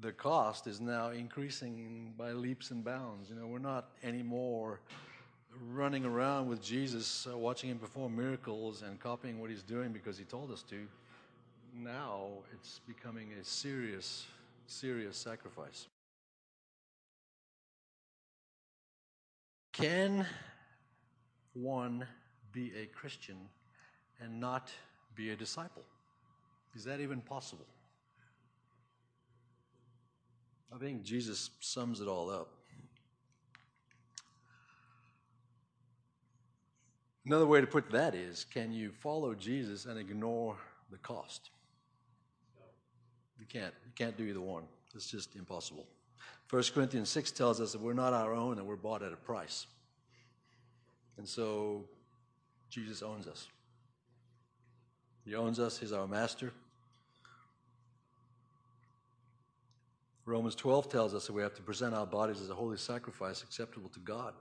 The 0.00 0.10
cost 0.10 0.66
is 0.66 0.80
now 0.80 1.10
increasing 1.10 2.14
by 2.18 2.32
leaps 2.32 2.72
and 2.72 2.84
bounds. 2.84 3.30
You 3.30 3.36
know, 3.36 3.46
we're 3.46 3.58
not 3.58 3.90
anymore 4.02 4.80
running 5.68 6.04
around 6.04 6.48
with 6.48 6.60
Jesus, 6.60 7.28
uh, 7.30 7.38
watching 7.38 7.70
him 7.70 7.78
perform 7.78 8.16
miracles 8.16 8.82
and 8.82 8.98
copying 8.98 9.40
what 9.40 9.50
he's 9.50 9.62
doing 9.62 9.92
because 9.92 10.18
he 10.18 10.24
told 10.24 10.50
us 10.50 10.64
to 10.64 10.88
now 11.82 12.28
it's 12.52 12.80
becoming 12.86 13.32
a 13.40 13.44
serious, 13.44 14.26
serious 14.66 15.16
sacrifice. 15.16 15.88
Can 19.72 20.24
one 21.52 22.06
be 22.52 22.72
a 22.80 22.86
Christian 22.86 23.36
and 24.20 24.40
not 24.40 24.70
be 25.16 25.30
a 25.30 25.36
disciple? 25.36 25.82
Is 26.76 26.84
that 26.84 27.00
even 27.00 27.20
possible? 27.20 27.66
I 30.72 30.78
think 30.78 31.02
Jesus 31.02 31.50
sums 31.60 32.00
it 32.00 32.08
all 32.08 32.30
up. 32.30 32.48
Another 37.26 37.46
way 37.46 37.60
to 37.60 37.66
put 37.66 37.90
that 37.90 38.14
is 38.14 38.44
can 38.44 38.72
you 38.72 38.92
follow 38.92 39.34
Jesus 39.34 39.86
and 39.86 39.98
ignore 39.98 40.56
the 40.90 40.98
cost? 40.98 41.50
You 43.38 43.46
can't. 43.46 43.74
You 43.84 43.92
can't 43.94 44.16
do 44.16 44.24
either 44.24 44.40
one. 44.40 44.64
It's 44.94 45.10
just 45.10 45.36
impossible. 45.36 45.86
1 46.50 46.62
Corinthians 46.74 47.08
6 47.08 47.32
tells 47.32 47.60
us 47.60 47.72
that 47.72 47.80
we're 47.80 47.94
not 47.94 48.12
our 48.12 48.32
own 48.32 48.58
and 48.58 48.66
we're 48.66 48.76
bought 48.76 49.02
at 49.02 49.12
a 49.12 49.16
price. 49.16 49.66
And 51.16 51.28
so 51.28 51.84
Jesus 52.70 53.02
owns 53.02 53.26
us. 53.26 53.48
He 55.24 55.34
owns 55.34 55.58
us, 55.58 55.78
He's 55.78 55.92
our 55.92 56.06
master. 56.06 56.52
Romans 60.26 60.54
12 60.54 60.88
tells 60.88 61.14
us 61.14 61.26
that 61.26 61.32
we 61.32 61.42
have 61.42 61.54
to 61.54 61.62
present 61.62 61.94
our 61.94 62.06
bodies 62.06 62.40
as 62.40 62.48
a 62.48 62.54
holy 62.54 62.78
sacrifice 62.78 63.42
acceptable 63.42 63.90
to 63.90 64.00
God. 64.00 64.32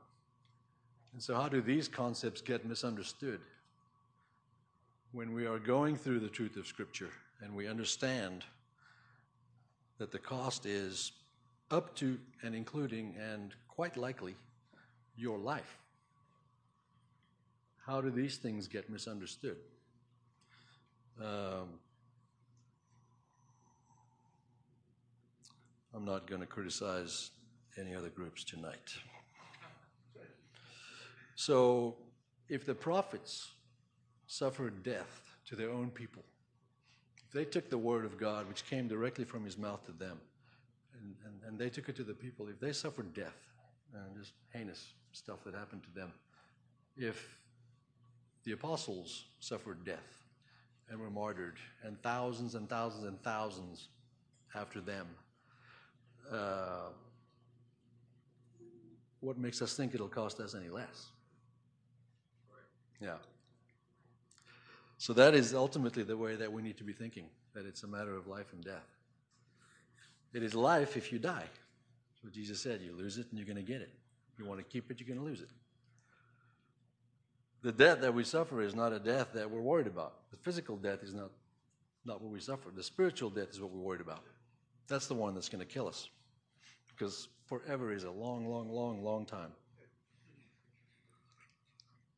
And 1.14 1.22
so, 1.22 1.36
how 1.36 1.50
do 1.50 1.62
these 1.62 1.88
concepts 1.88 2.42
get 2.42 2.66
misunderstood? 2.66 3.42
When 5.12 5.34
we 5.34 5.46
are 5.46 5.60
going 5.60 5.96
through 5.96 6.22
the 6.22 6.30
truth 6.30 6.58
of 6.58 6.66
Scripture 6.66 7.12
and 7.42 7.54
we 7.56 7.68
understand 7.68 8.46
that 10.04 10.12
the 10.12 10.20
cost 10.20 10.66
is 10.66 11.14
up 11.72 11.96
to 11.96 12.20
and 12.42 12.54
including 12.54 13.16
and 13.18 13.56
quite 13.70 13.96
likely 13.96 14.36
your 15.16 15.38
life. 15.38 15.78
How 17.86 18.02
do 18.02 18.10
these 18.10 18.36
things 18.36 18.68
get 18.68 18.90
misunderstood? 18.90 19.56
Um, 21.22 21.80
I'm 25.94 26.04
not 26.04 26.28
going 26.28 26.42
to 26.42 26.48
criticize 26.48 27.32
any 27.80 27.96
other 27.96 28.10
groups 28.10 28.44
tonight. 28.44 28.94
So, 31.36 31.96
if 32.50 32.66
the 32.66 32.76
prophets 32.76 33.52
suffered 34.28 34.84
death 34.84 35.38
to 35.46 35.56
their 35.56 35.70
own 35.70 35.92
people, 35.92 36.24
they 37.34 37.46
took 37.46 37.70
the 37.70 37.78
word 37.78 38.06
of 38.06 38.18
God, 38.18 38.48
which 38.48 38.66
came 38.66 38.88
directly 38.88 39.26
from 39.26 39.44
his 39.44 39.58
mouth 39.58 39.86
to 39.86 39.92
them, 39.92 40.20
and, 41.02 41.16
and, 41.26 41.42
and 41.48 41.60
they 41.60 41.70
took 41.70 41.90
it 41.90 41.96
to 41.98 42.04
the 42.04 42.14
people, 42.14 42.48
if 42.48 42.60
they 42.60 42.72
suffered 42.72 43.14
death, 43.14 43.38
and 43.94 44.16
just 44.18 44.34
heinous 44.54 44.94
stuff 45.12 45.44
that 45.46 45.54
happened 45.54 45.84
to 45.84 45.94
them, 45.94 46.12
if 46.96 47.40
the 48.44 48.52
apostles 48.52 49.26
suffered 49.40 49.84
death 49.84 50.24
and 50.90 51.00
were 51.00 51.10
martyred, 51.10 51.58
and 51.84 52.02
thousands 52.04 52.56
and 52.56 52.70
thousands 52.70 53.06
and 53.06 53.22
thousands 53.24 53.88
after 54.56 54.82
them, 54.82 55.08
uh, 56.32 56.90
what 59.22 59.38
makes 59.38 59.62
us 59.62 59.76
think 59.76 59.94
it'll 59.94 60.08
cost 60.08 60.40
us 60.40 60.54
any 60.54 60.70
less? 60.70 61.08
Yeah. 63.00 63.16
So 65.04 65.12
that 65.12 65.36
is 65.36 65.54
ultimately 65.54 66.04
the 66.04 66.16
way 66.16 66.38
that 66.38 66.50
we 66.50 66.62
need 66.62 66.78
to 66.78 66.86
be 66.86 66.94
thinking 66.94 67.26
that 67.54 67.66
it's 67.66 67.84
a 67.84 67.88
matter 67.88 68.16
of 68.16 68.26
life 68.26 68.54
and 68.54 68.64
death. 68.64 68.88
It 70.34 70.44
is 70.44 70.56
life 70.56 70.96
if 70.96 71.12
you 71.12 71.20
die. 71.20 71.44
So 72.22 72.30
Jesus 72.30 72.62
said, 72.62 72.80
you 72.80 72.96
lose 72.96 73.18
it 73.18 73.28
and 73.30 73.38
you're 73.38 73.46
going 73.46 73.58
to 73.58 73.70
get 73.70 73.82
it. 73.82 73.92
You 74.40 74.46
want 74.46 74.62
to 74.62 74.64
keep 74.64 74.90
it, 74.90 75.02
you're 75.02 75.08
going 75.14 75.20
to 75.20 75.26
lose 75.26 75.42
it. 75.42 75.50
The 77.64 77.74
death 77.74 78.00
that 78.00 78.14
we 78.14 78.24
suffer 78.24 78.62
is 78.62 78.76
not 78.76 78.94
a 78.94 78.98
death 79.00 79.34
that 79.34 79.52
we're 79.52 79.60
worried 79.60 79.88
about. 79.88 80.14
The 80.32 80.38
physical 80.38 80.78
death 80.78 81.04
is 81.04 81.14
not, 81.14 81.32
not 82.06 82.22
what 82.22 82.32
we 82.32 82.40
suffer. 82.40 82.70
The 82.74 82.82
spiritual 82.82 83.30
death 83.30 83.50
is 83.52 83.60
what 83.60 83.72
we're 83.72 83.84
worried 83.84 84.00
about. 84.00 84.24
That's 84.88 85.08
the 85.08 85.16
one 85.16 85.34
that's 85.34 85.50
going 85.50 85.60
to 85.60 85.70
kill 85.70 85.90
us. 85.90 86.08
Because 86.88 87.28
forever 87.48 87.92
is 87.92 88.06
a 88.06 88.12
long, 88.12 88.48
long, 88.48 88.70
long, 88.70 89.04
long 89.04 89.26
time. 89.26 89.52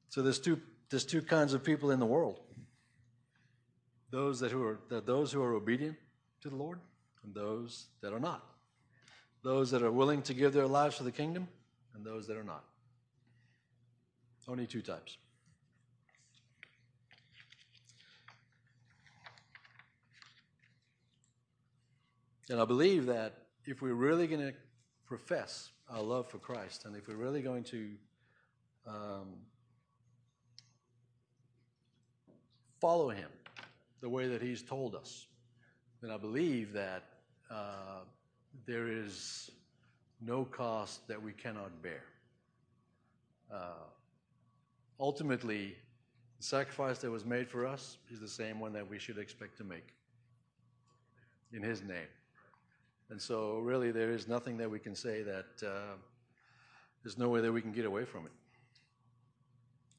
So 0.10 0.22
there's 0.22 0.38
two, 0.38 0.62
there's 0.92 1.04
two 1.04 1.24
kinds 1.24 1.56
of 1.56 1.64
people 1.64 1.90
in 1.90 2.00
the 2.00 2.06
world. 2.06 2.42
Those 4.16 4.40
that 4.40 4.50
who 4.54 4.64
are 4.64 4.80
that 4.88 5.06
those 5.06 5.34
who 5.34 5.44
are 5.44 5.56
obedient 5.56 5.98
to 6.40 6.50
the 6.50 6.56
Lord 6.56 6.80
and 7.26 7.36
those 7.36 7.88
that 8.00 8.14
are 8.14 8.20
not. 8.20 8.46
Those 9.44 9.72
that 9.72 9.84
are 9.84 9.92
willing 9.92 10.22
to 10.22 10.34
give 10.34 10.54
their 10.54 10.68
lives 10.68 10.96
for 10.96 11.04
the 11.04 11.12
kingdom 11.12 11.50
and 11.94 12.06
those 12.06 12.26
that 12.28 12.38
are 12.38 12.44
not. 12.46 12.64
Only 14.48 14.68
two 14.68 14.82
types. 14.82 15.18
And 22.50 22.62
I 22.62 22.64
believe 22.64 23.08
that 23.08 23.34
if 23.66 23.82
we're 23.82 23.96
really 23.96 24.28
going 24.28 24.48
to 24.48 24.54
profess 25.06 25.72
our 25.90 26.02
love 26.02 26.30
for 26.30 26.38
Christ, 26.38 26.86
and 26.86 26.96
if 26.96 27.10
we're 27.10 27.16
really 27.16 27.42
going 27.42 27.66
to 27.66 27.90
um, 28.88 29.34
follow 32.80 33.10
Him 33.10 33.28
the 34.02 34.10
way 34.10 34.28
that 34.28 34.42
He's 34.42 34.62
told 34.62 34.96
us, 34.96 35.28
then 36.02 36.12
I 36.12 36.18
believe 36.18 36.74
that 36.74 37.04
uh, 37.50 38.02
there 38.66 38.88
is 38.88 39.52
no 40.22 40.46
cost 40.46 41.08
that 41.08 41.22
we 41.22 41.32
cannot 41.32 41.82
bear. 41.82 42.04
Uh, 43.54 43.86
ultimately, 45.00 45.76
the 46.38 46.44
sacrifice 46.44 47.00
that 47.00 47.12
was 47.12 47.26
made 47.26 47.50
for 47.50 47.66
us 47.66 47.98
is 48.12 48.20
the 48.20 48.28
same 48.28 48.60
one 48.60 48.74
that 48.74 48.90
we 48.90 49.00
should 49.00 49.18
expect 49.18 49.58
to 49.58 49.64
make 49.64 49.94
in 51.54 51.62
His 51.62 51.82
name. 51.82 52.08
And 53.10 53.22
so, 53.22 53.60
really, 53.60 53.92
there 53.92 54.12
is 54.12 54.28
nothing 54.28 54.58
that 54.58 54.70
we 54.70 54.80
can 54.80 54.96
say 54.96 55.22
that 55.22 55.46
uh, 55.66 55.96
there's 57.04 57.18
no 57.18 57.30
way 57.30 57.42
that 57.42 57.52
we 57.52 57.62
can 57.62 57.72
get 57.72 57.86
away 57.86 58.04
from 58.04 58.26
it. 58.26 58.32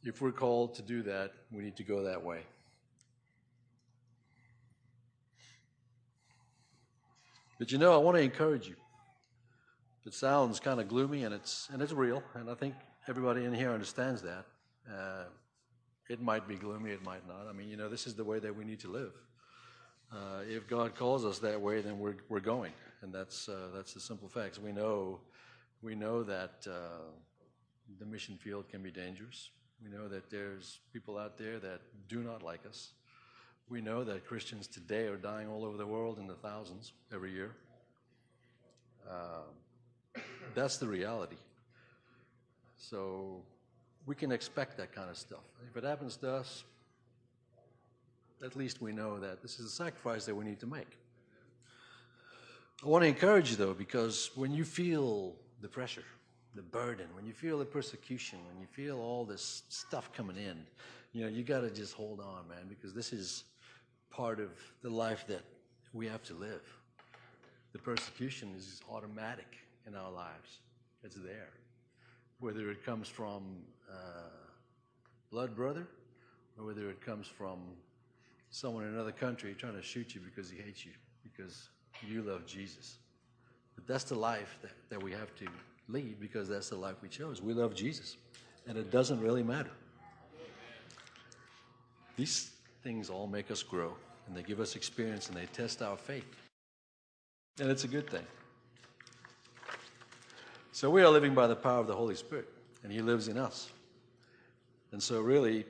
If 0.03 0.21
we're 0.21 0.33
called 0.33 0.75
to 0.75 0.83
do 0.83 1.03
that, 1.03 1.33
we 1.53 1.63
need 1.63 1.77
to 1.77 1.85
go 1.85 2.03
that 2.03 2.23
way. 2.23 2.41
But 7.59 7.73
you 7.73 7.79
know, 7.79 7.92
I 7.95 7.97
want 7.97 8.16
to 8.16 8.23
encourage 8.23 8.69
you. 8.69 8.77
It 10.05 10.14
sounds 10.14 10.61
kind 10.61 10.81
of 10.81 10.88
gloomy, 10.88 11.25
and 11.25 11.35
it's 11.35 11.69
and 11.73 11.83
it's 11.83 11.92
real, 11.92 12.23
and 12.35 12.51
I 12.51 12.55
think 12.55 12.75
everybody 13.09 13.45
in 13.45 13.55
here 13.55 13.73
understands 13.73 14.23
that. 14.23 14.45
Uh, 14.88 15.25
it 16.09 16.21
might 16.21 16.47
be 16.47 16.55
gloomy, 16.55 16.92
it 16.92 17.03
might 17.03 17.27
not. 17.27 17.49
I 17.49 17.53
mean, 17.53 17.69
you 17.69 17.77
know, 17.77 17.88
this 17.88 18.07
is 18.07 18.14
the 18.14 18.23
way 18.23 18.38
that 18.38 18.55
we 18.55 18.64
need 18.64 18.79
to 18.81 18.88
live. 18.88 19.12
Uh, 20.12 20.42
if 20.49 20.69
God 20.69 20.95
calls 20.95 21.25
us 21.25 21.40
that 21.40 21.61
way, 21.61 21.81
then 21.81 21.99
we're 21.99 22.16
we're 22.29 22.40
going, 22.40 22.73
and 23.03 23.12
that's 23.12 23.49
uh, 23.49 23.69
that's 23.75 23.95
the 23.95 24.01
simple 24.01 24.29
facts. 24.29 24.59
We 24.61 24.71
know 24.71 25.21
we 25.83 25.95
know 25.95 26.23
that 26.23 26.66
uh, 26.69 27.11
the 27.99 28.07
mission 28.07 28.37
field 28.37 28.69
can 28.69 28.83
be 28.83 28.90
dangerous. 28.90 29.51
We 29.83 29.90
know 29.90 30.09
that 30.09 30.31
there's 30.31 30.79
people 30.92 31.19
out 31.19 31.37
there 31.37 31.59
that 31.59 31.81
do 32.09 32.23
not 32.23 32.42
like 32.42 32.64
us. 32.66 32.92
We 33.69 33.81
know 33.81 34.05
that 34.05 34.25
Christians 34.27 34.69
today 34.69 35.07
are 35.07 35.17
dying 35.17 35.49
all 35.49 35.65
over 35.65 35.77
the 35.77 35.87
world 35.87 36.19
in 36.19 36.27
the 36.27 36.35
thousands 36.35 36.93
every 37.13 37.33
year. 37.33 37.51
Uh, 39.09 40.21
that's 40.55 40.77
the 40.77 40.87
reality. 40.87 41.37
So 42.79 43.43
we 44.07 44.15
can 44.15 44.31
expect 44.31 44.77
that 44.77 44.95
kind 44.95 45.11
of 45.11 45.17
stuff. 45.17 45.43
If 45.69 45.77
it 45.77 45.85
happens 45.85 46.17
to 46.19 46.33
us, 46.33 46.63
at 48.45 48.55
least 48.55 48.81
we 48.81 48.93
know 48.93 49.19
that 49.19 49.43
this 49.43 49.59
is 49.59 49.67
a 49.67 49.71
sacrifice 49.71 50.27
that 50.27 50.35
we 50.35 50.45
need 50.45 50.61
to 50.61 50.67
make. 50.67 50.99
I 52.85 52.89
want 52.89 53.03
to 53.03 53.09
encourage 53.09 53.51
you, 53.51 53.57
though, 53.57 53.75
because 53.75 54.31
when 54.37 54.53
you 54.53 54.65
feel 54.65 55.35
the 55.61 55.69
pressure, 55.69 56.05
the 56.55 56.63
burden, 56.63 57.07
when 57.15 57.27
you 57.27 57.33
feel 57.33 57.59
the 57.59 57.65
persecution, 57.65 58.39
when 58.47 58.61
you 58.61 58.67
feel 58.67 59.01
all 59.01 59.25
this 59.25 59.63
stuff 59.71 60.13
coming 60.13 60.37
in, 60.37 60.65
you 61.13 61.23
know, 61.23 61.29
you 61.29 61.43
got 61.43 61.61
to 61.61 61.71
just 61.71 61.95
hold 61.95 62.21
on, 62.21 62.47
man, 62.49 62.69
because 62.69 62.93
this 62.93 63.13
is 63.13 63.45
part 64.17 64.41
of 64.41 64.49
the 64.83 64.89
life 64.89 65.27
that 65.29 65.43
we 65.93 66.07
have 66.07 66.23
to 66.23 66.35
live. 66.35 66.63
The 67.73 67.79
persecution 67.79 68.55
is 68.57 68.81
automatic 68.91 69.59
in 69.87 69.95
our 69.95 70.11
lives, 70.11 70.61
it's 71.05 71.17
there. 71.17 71.51
Whether 72.41 72.71
it 72.71 72.85
comes 72.85 73.09
from 73.09 73.43
uh, 73.91 73.95
blood 75.31 75.55
brother 75.55 75.87
or 76.59 76.67
whether 76.67 76.89
it 76.89 77.05
comes 77.05 77.27
from 77.27 77.59
someone 78.51 78.85
in 78.85 78.95
another 78.95 79.13
country 79.13 79.55
trying 79.59 79.75
to 79.75 79.83
shoot 79.83 80.15
you 80.15 80.21
because 80.21 80.51
he 80.51 80.57
hates 80.57 80.85
you, 80.87 80.93
because 81.23 81.69
you 82.07 82.23
love 82.23 82.47
Jesus. 82.47 82.97
But 83.75 83.87
that's 83.87 84.05
the 84.05 84.15
life 84.15 84.59
that, 84.63 84.73
that 84.89 85.03
we 85.03 85.13
have 85.13 85.35
to 85.37 85.47
lead 85.89 86.19
because 86.19 86.49
that's 86.49 86.71
the 86.71 86.77
life 86.77 86.97
we 87.03 87.09
chose. 87.09 87.43
We 87.43 87.53
love 87.53 87.75
Jesus, 87.75 88.17
and 88.67 88.79
it 88.79 88.91
doesn't 88.91 89.21
really 89.21 89.43
matter. 89.43 89.71
These 92.17 92.51
things 92.83 93.11
all 93.11 93.27
make 93.27 93.51
us 93.51 93.63
grow 93.63 93.95
and 94.27 94.37
they 94.37 94.43
give 94.43 94.61
us 94.61 94.77
experience 94.77 95.29
and 95.29 95.37
they 95.37 95.47
test 95.47 95.83
our 95.83 95.97
faith. 95.97 96.25
And 97.61 97.71
it's 97.71 97.85
a 97.85 97.89
good 97.89 98.09
thing. 98.09 98.25
So 100.73 100.91
we 100.91 101.03
are 101.03 101.09
living 101.09 101.35
by 101.35 101.47
the 101.47 101.57
power 101.57 101.81
of 101.81 101.87
the 101.87 101.95
Holy 101.95 102.15
Spirit, 102.15 102.49
and 102.83 102.93
He 102.93 103.01
lives 103.01 103.29
in 103.29 103.39
us. 103.39 103.71
And 104.93 105.03
so, 105.03 105.21
really, 105.21 105.65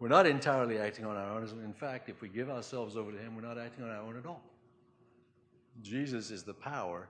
we're 0.00 0.08
not 0.08 0.26
entirely 0.26 0.78
acting 0.78 1.04
on 1.04 1.16
our 1.16 1.30
own. 1.30 1.44
In 1.64 1.72
fact, 1.72 2.08
if 2.08 2.20
we 2.20 2.28
give 2.28 2.50
ourselves 2.50 2.96
over 2.96 3.12
to 3.12 3.18
Him, 3.18 3.36
we're 3.36 3.46
not 3.46 3.58
acting 3.58 3.84
on 3.84 3.90
our 3.90 4.02
own 4.02 4.16
at 4.16 4.26
all. 4.26 4.42
Jesus 5.80 6.32
is 6.32 6.42
the 6.42 6.54
power 6.54 7.06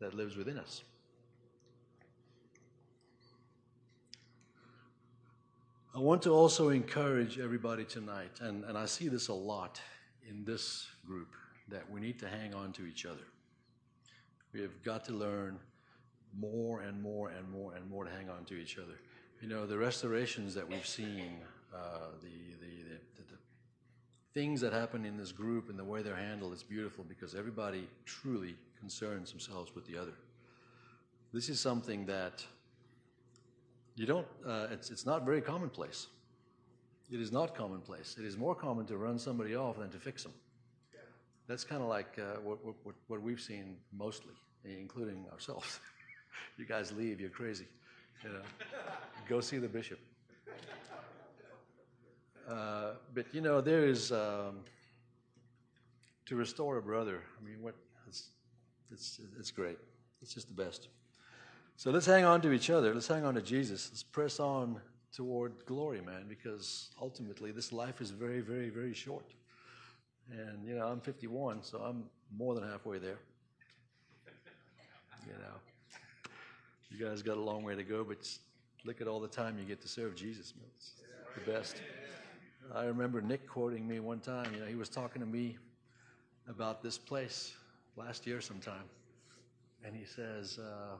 that 0.00 0.12
lives 0.12 0.36
within 0.36 0.58
us. 0.58 0.82
I 5.96 6.00
want 6.00 6.22
to 6.22 6.30
also 6.30 6.70
encourage 6.70 7.38
everybody 7.38 7.84
tonight, 7.84 8.40
and, 8.40 8.64
and 8.64 8.76
I 8.76 8.84
see 8.84 9.06
this 9.06 9.28
a 9.28 9.32
lot 9.32 9.80
in 10.28 10.44
this 10.44 10.88
group, 11.06 11.28
that 11.68 11.88
we 11.88 12.00
need 12.00 12.18
to 12.18 12.28
hang 12.28 12.52
on 12.52 12.72
to 12.72 12.84
each 12.84 13.06
other. 13.06 13.22
We 14.52 14.60
have 14.62 14.82
got 14.82 15.04
to 15.04 15.12
learn 15.12 15.56
more 16.36 16.80
and 16.80 17.00
more 17.00 17.28
and 17.28 17.48
more 17.48 17.74
and 17.74 17.88
more 17.88 18.02
to 18.02 18.10
hang 18.10 18.28
on 18.28 18.44
to 18.46 18.54
each 18.54 18.76
other. 18.76 18.98
You 19.40 19.46
know, 19.46 19.66
the 19.66 19.78
restorations 19.78 20.52
that 20.54 20.68
we've 20.68 20.84
seen, 20.84 21.38
uh, 21.72 22.08
the, 22.20 22.56
the, 22.60 22.96
the, 23.16 23.22
the 23.32 23.38
things 24.34 24.60
that 24.62 24.72
happen 24.72 25.04
in 25.04 25.16
this 25.16 25.30
group 25.30 25.70
and 25.70 25.78
the 25.78 25.84
way 25.84 26.02
they're 26.02 26.16
handled, 26.16 26.54
it's 26.54 26.64
beautiful 26.64 27.04
because 27.08 27.36
everybody 27.36 27.86
truly 28.04 28.56
concerns 28.80 29.30
themselves 29.30 29.76
with 29.76 29.86
the 29.86 29.96
other. 29.96 30.14
This 31.32 31.48
is 31.48 31.60
something 31.60 32.04
that 32.06 32.44
you 33.96 34.06
don't, 34.06 34.26
uh, 34.46 34.66
it's, 34.70 34.90
it's 34.90 35.06
not 35.06 35.24
very 35.24 35.40
commonplace. 35.40 36.08
It 37.10 37.20
is 37.20 37.30
not 37.30 37.54
commonplace. 37.54 38.16
It 38.18 38.24
is 38.24 38.36
more 38.36 38.54
common 38.54 38.86
to 38.86 38.96
run 38.96 39.18
somebody 39.18 39.54
off 39.54 39.78
than 39.78 39.90
to 39.90 39.98
fix 39.98 40.22
them. 40.22 40.32
That's 41.46 41.62
kind 41.62 41.82
of 41.82 41.88
like 41.88 42.18
uh, 42.18 42.40
what, 42.42 42.64
what, 42.64 42.94
what 43.08 43.22
we've 43.22 43.40
seen 43.40 43.76
mostly, 43.92 44.32
including 44.64 45.26
ourselves. 45.30 45.78
you 46.58 46.64
guys 46.64 46.92
leave, 46.92 47.20
you're 47.20 47.28
crazy. 47.30 47.66
You 48.22 48.30
know, 48.30 48.40
go 49.28 49.40
see 49.40 49.58
the 49.58 49.68
bishop. 49.68 49.98
Uh, 52.48 52.92
but 53.14 53.26
you 53.32 53.40
know, 53.40 53.60
there 53.60 53.84
is 53.86 54.12
um, 54.12 54.60
to 56.26 56.36
restore 56.36 56.78
a 56.78 56.82
brother. 56.82 57.22
I 57.40 57.44
mean, 57.44 57.62
what? 57.62 57.74
It's, 58.06 58.28
it's 58.90 59.20
it's 59.38 59.50
great. 59.50 59.78
It's 60.20 60.34
just 60.34 60.48
the 60.48 60.54
best. 60.54 60.88
So 61.76 61.90
let's 61.90 62.06
hang 62.06 62.24
on 62.24 62.40
to 62.42 62.52
each 62.52 62.70
other. 62.70 62.94
Let's 62.94 63.08
hang 63.08 63.24
on 63.24 63.34
to 63.34 63.42
Jesus. 63.42 63.88
Let's 63.90 64.02
press 64.02 64.38
on 64.38 64.80
toward 65.14 65.52
glory, 65.66 66.00
man, 66.00 66.26
because 66.28 66.90
ultimately 67.00 67.50
this 67.52 67.72
life 67.72 68.00
is 68.00 68.10
very, 68.10 68.40
very, 68.40 68.70
very 68.70 68.94
short. 68.94 69.26
And, 70.30 70.66
you 70.66 70.76
know, 70.76 70.86
I'm 70.86 71.00
51, 71.00 71.62
so 71.62 71.78
I'm 71.78 72.04
more 72.36 72.54
than 72.54 72.64
halfway 72.64 72.98
there. 72.98 73.18
You 75.26 75.32
know, 75.32 76.30
you 76.90 77.04
guys 77.04 77.22
got 77.22 77.36
a 77.36 77.40
long 77.40 77.62
way 77.62 77.74
to 77.74 77.84
go, 77.84 78.04
but 78.04 78.28
look 78.84 79.00
at 79.00 79.08
all 79.08 79.20
the 79.20 79.28
time 79.28 79.58
you 79.58 79.64
get 79.64 79.80
to 79.82 79.88
serve 79.88 80.14
Jesus, 80.14 80.54
man. 80.56 80.66
It's 80.76 80.92
the 81.34 81.50
best. 81.50 81.76
I 82.74 82.84
remember 82.84 83.20
Nick 83.20 83.48
quoting 83.48 83.86
me 83.86 84.00
one 84.00 84.20
time. 84.20 84.52
You 84.54 84.60
know, 84.60 84.66
he 84.66 84.74
was 84.74 84.88
talking 84.88 85.20
to 85.20 85.26
me 85.26 85.56
about 86.48 86.82
this 86.82 86.98
place 86.98 87.54
last 87.96 88.26
year 88.26 88.40
sometime. 88.40 88.84
And 89.84 89.94
he 89.94 90.04
says, 90.04 90.58
uh, 90.58 90.96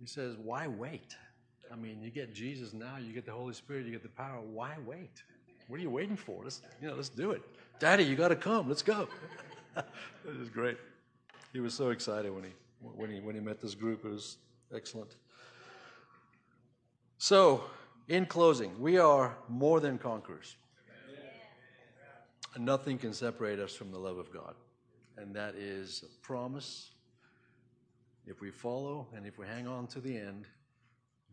he 0.00 0.06
says, 0.06 0.36
why 0.42 0.66
wait? 0.66 1.16
I 1.72 1.76
mean, 1.76 2.02
you 2.02 2.10
get 2.10 2.34
Jesus 2.34 2.72
now, 2.72 2.96
you 2.98 3.12
get 3.12 3.26
the 3.26 3.32
Holy 3.32 3.54
Spirit, 3.54 3.86
you 3.86 3.92
get 3.92 4.02
the 4.02 4.08
power. 4.08 4.40
Why 4.40 4.74
wait? 4.86 5.22
What 5.68 5.78
are 5.78 5.82
you 5.82 5.90
waiting 5.90 6.16
for? 6.16 6.42
Let's, 6.42 6.62
you 6.80 6.88
know, 6.88 6.94
let's 6.94 7.08
do 7.08 7.30
it. 7.30 7.42
Daddy, 7.78 8.04
you 8.04 8.16
got 8.16 8.28
to 8.28 8.36
come. 8.36 8.68
Let's 8.68 8.82
go. 8.82 9.08
it 9.76 10.38
was 10.38 10.50
great. 10.50 10.76
He 11.52 11.60
was 11.60 11.74
so 11.74 11.90
excited 11.90 12.32
when 12.32 12.44
he, 12.44 12.50
when 12.80 13.10
he, 13.10 13.20
when 13.20 13.34
he 13.34 13.40
met 13.40 13.60
this 13.60 13.74
group. 13.74 14.04
It 14.04 14.10
was 14.10 14.36
excellent. 14.74 15.16
So, 17.18 17.64
in 18.08 18.26
closing, 18.26 18.78
we 18.78 18.98
are 18.98 19.36
more 19.48 19.80
than 19.80 19.98
conquerors. 19.98 20.56
Nothing 22.58 22.98
can 22.98 23.12
separate 23.12 23.58
us 23.58 23.74
from 23.74 23.90
the 23.90 23.98
love 23.98 24.18
of 24.18 24.32
God. 24.32 24.54
And 25.16 25.34
that 25.34 25.54
is 25.54 26.04
a 26.04 26.26
promise 26.26 26.90
if 28.26 28.40
we 28.40 28.50
follow 28.50 29.06
and 29.14 29.26
if 29.26 29.38
we 29.38 29.46
hang 29.46 29.66
on 29.66 29.86
to 29.88 30.00
the 30.00 30.16
end, 30.16 30.46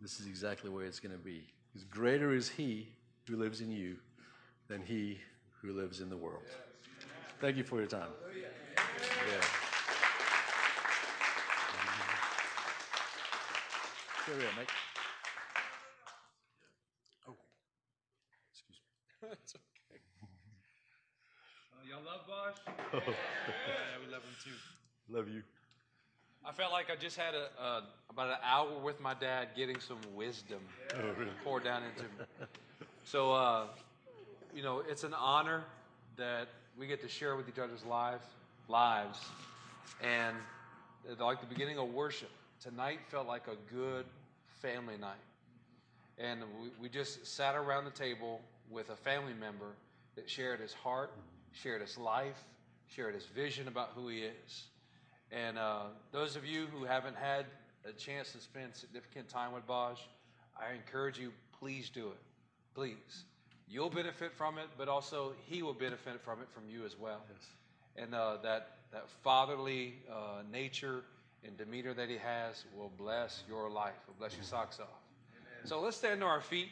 this 0.01 0.19
is 0.19 0.27
exactly 0.27 0.69
where 0.69 0.85
it's 0.85 0.99
going 0.99 1.11
to 1.11 1.23
be. 1.23 1.43
Because 1.67 1.85
greater 1.85 2.33
is 2.33 2.49
He 2.49 2.89
who 3.27 3.37
lives 3.37 3.61
in 3.61 3.71
you 3.71 3.97
than 4.67 4.81
He 4.81 5.19
who 5.61 5.73
lives 5.73 6.01
in 6.01 6.09
the 6.09 6.17
world. 6.17 6.43
Thank 7.39 7.57
you 7.57 7.63
for 7.63 7.77
your 7.77 7.87
time. 7.87 8.09
Yeah. 8.77 9.41
Go 14.27 14.33
ahead, 14.33 14.49
Mike. 14.55 14.69
Oh, 17.27 17.35
excuse 18.51 18.79
me. 18.79 19.29
That's 19.29 19.55
okay. 19.55 19.99
Uh, 21.73 21.89
y'all 21.89 22.03
love 22.05 22.27
Boz? 22.27 22.55
yeah, 22.93 23.01
we 24.05 24.11
love 24.11 24.21
him 24.21 24.35
too. 24.43 24.51
Love 25.09 25.27
you. 25.27 25.41
I 26.45 26.51
felt 26.51 26.71
like 26.71 26.89
I 26.89 26.95
just 26.95 27.17
had 27.17 27.33
a, 27.35 27.47
uh, 27.61 27.81
about 28.09 28.29
an 28.29 28.37
hour 28.43 28.79
with 28.79 28.99
my 28.99 29.13
dad 29.13 29.49
getting 29.55 29.79
some 29.79 29.99
wisdom 30.15 30.59
Oh, 30.95 31.11
really? 31.17 31.31
poured 31.43 31.63
down 31.63 31.83
into 31.83 32.03
me. 32.03 32.25
So, 33.03 33.33
uh, 33.33 33.67
you 34.53 34.63
know, 34.63 34.81
it's 34.87 35.03
an 35.03 35.13
honor 35.13 35.63
that 36.17 36.47
we 36.77 36.87
get 36.87 37.01
to 37.01 37.07
share 37.07 37.35
with 37.35 37.47
each 37.47 37.59
other's 37.59 37.85
lives, 37.85 38.25
lives, 38.67 39.19
and 40.01 40.35
like 41.19 41.39
the 41.41 41.47
beginning 41.47 41.77
of 41.77 41.89
worship, 41.93 42.29
tonight 42.61 42.99
felt 43.09 43.27
like 43.27 43.47
a 43.47 43.55
good 43.73 44.05
family 44.61 44.97
night, 44.97 45.15
and 46.17 46.41
we, 46.61 46.69
we 46.81 46.89
just 46.89 47.25
sat 47.25 47.55
around 47.55 47.85
the 47.85 47.91
table 47.91 48.41
with 48.69 48.89
a 48.89 48.95
family 48.95 49.33
member 49.33 49.73
that 50.15 50.29
shared 50.29 50.59
his 50.59 50.73
heart, 50.73 51.11
shared 51.53 51.81
his 51.81 51.97
life, 51.97 52.43
shared 52.87 53.13
his 53.15 53.25
vision 53.25 53.67
about 53.67 53.91
who 53.95 54.07
he 54.07 54.19
is. 54.19 54.63
And 55.31 55.57
uh, 55.57 55.83
those 56.11 56.35
of 56.35 56.45
you 56.45 56.67
who 56.67 56.83
haven't 56.83 57.15
had 57.15 57.45
a 57.85 57.91
chance 57.93 58.31
to 58.33 58.39
spend 58.39 58.75
significant 58.75 59.29
time 59.29 59.53
with 59.53 59.65
Boz, 59.65 59.97
I 60.59 60.73
encourage 60.73 61.17
you, 61.17 61.31
please 61.59 61.89
do 61.89 62.07
it. 62.07 62.19
Please. 62.75 63.25
You'll 63.69 63.89
benefit 63.89 64.33
from 64.33 64.57
it, 64.57 64.67
but 64.77 64.89
also 64.89 65.33
he 65.47 65.63
will 65.63 65.73
benefit 65.73 66.19
from 66.21 66.41
it 66.41 66.49
from 66.53 66.63
you 66.69 66.85
as 66.85 66.99
well. 66.99 67.21
Yes. 67.29 68.03
And 68.03 68.13
uh, 68.13 68.37
that, 68.43 68.77
that 68.91 69.09
fatherly 69.23 69.95
uh, 70.11 70.41
nature 70.51 71.03
and 71.45 71.57
demeanor 71.57 71.93
that 71.93 72.09
he 72.09 72.17
has 72.17 72.65
will 72.77 72.91
bless 72.97 73.43
your 73.47 73.69
life, 73.69 73.93
will 74.07 74.15
bless 74.19 74.35
your 74.35 74.43
socks 74.43 74.79
off. 74.79 74.87
So 75.63 75.79
let's 75.79 75.97
stand 75.97 76.19
to 76.21 76.25
our 76.25 76.41
feet. 76.41 76.69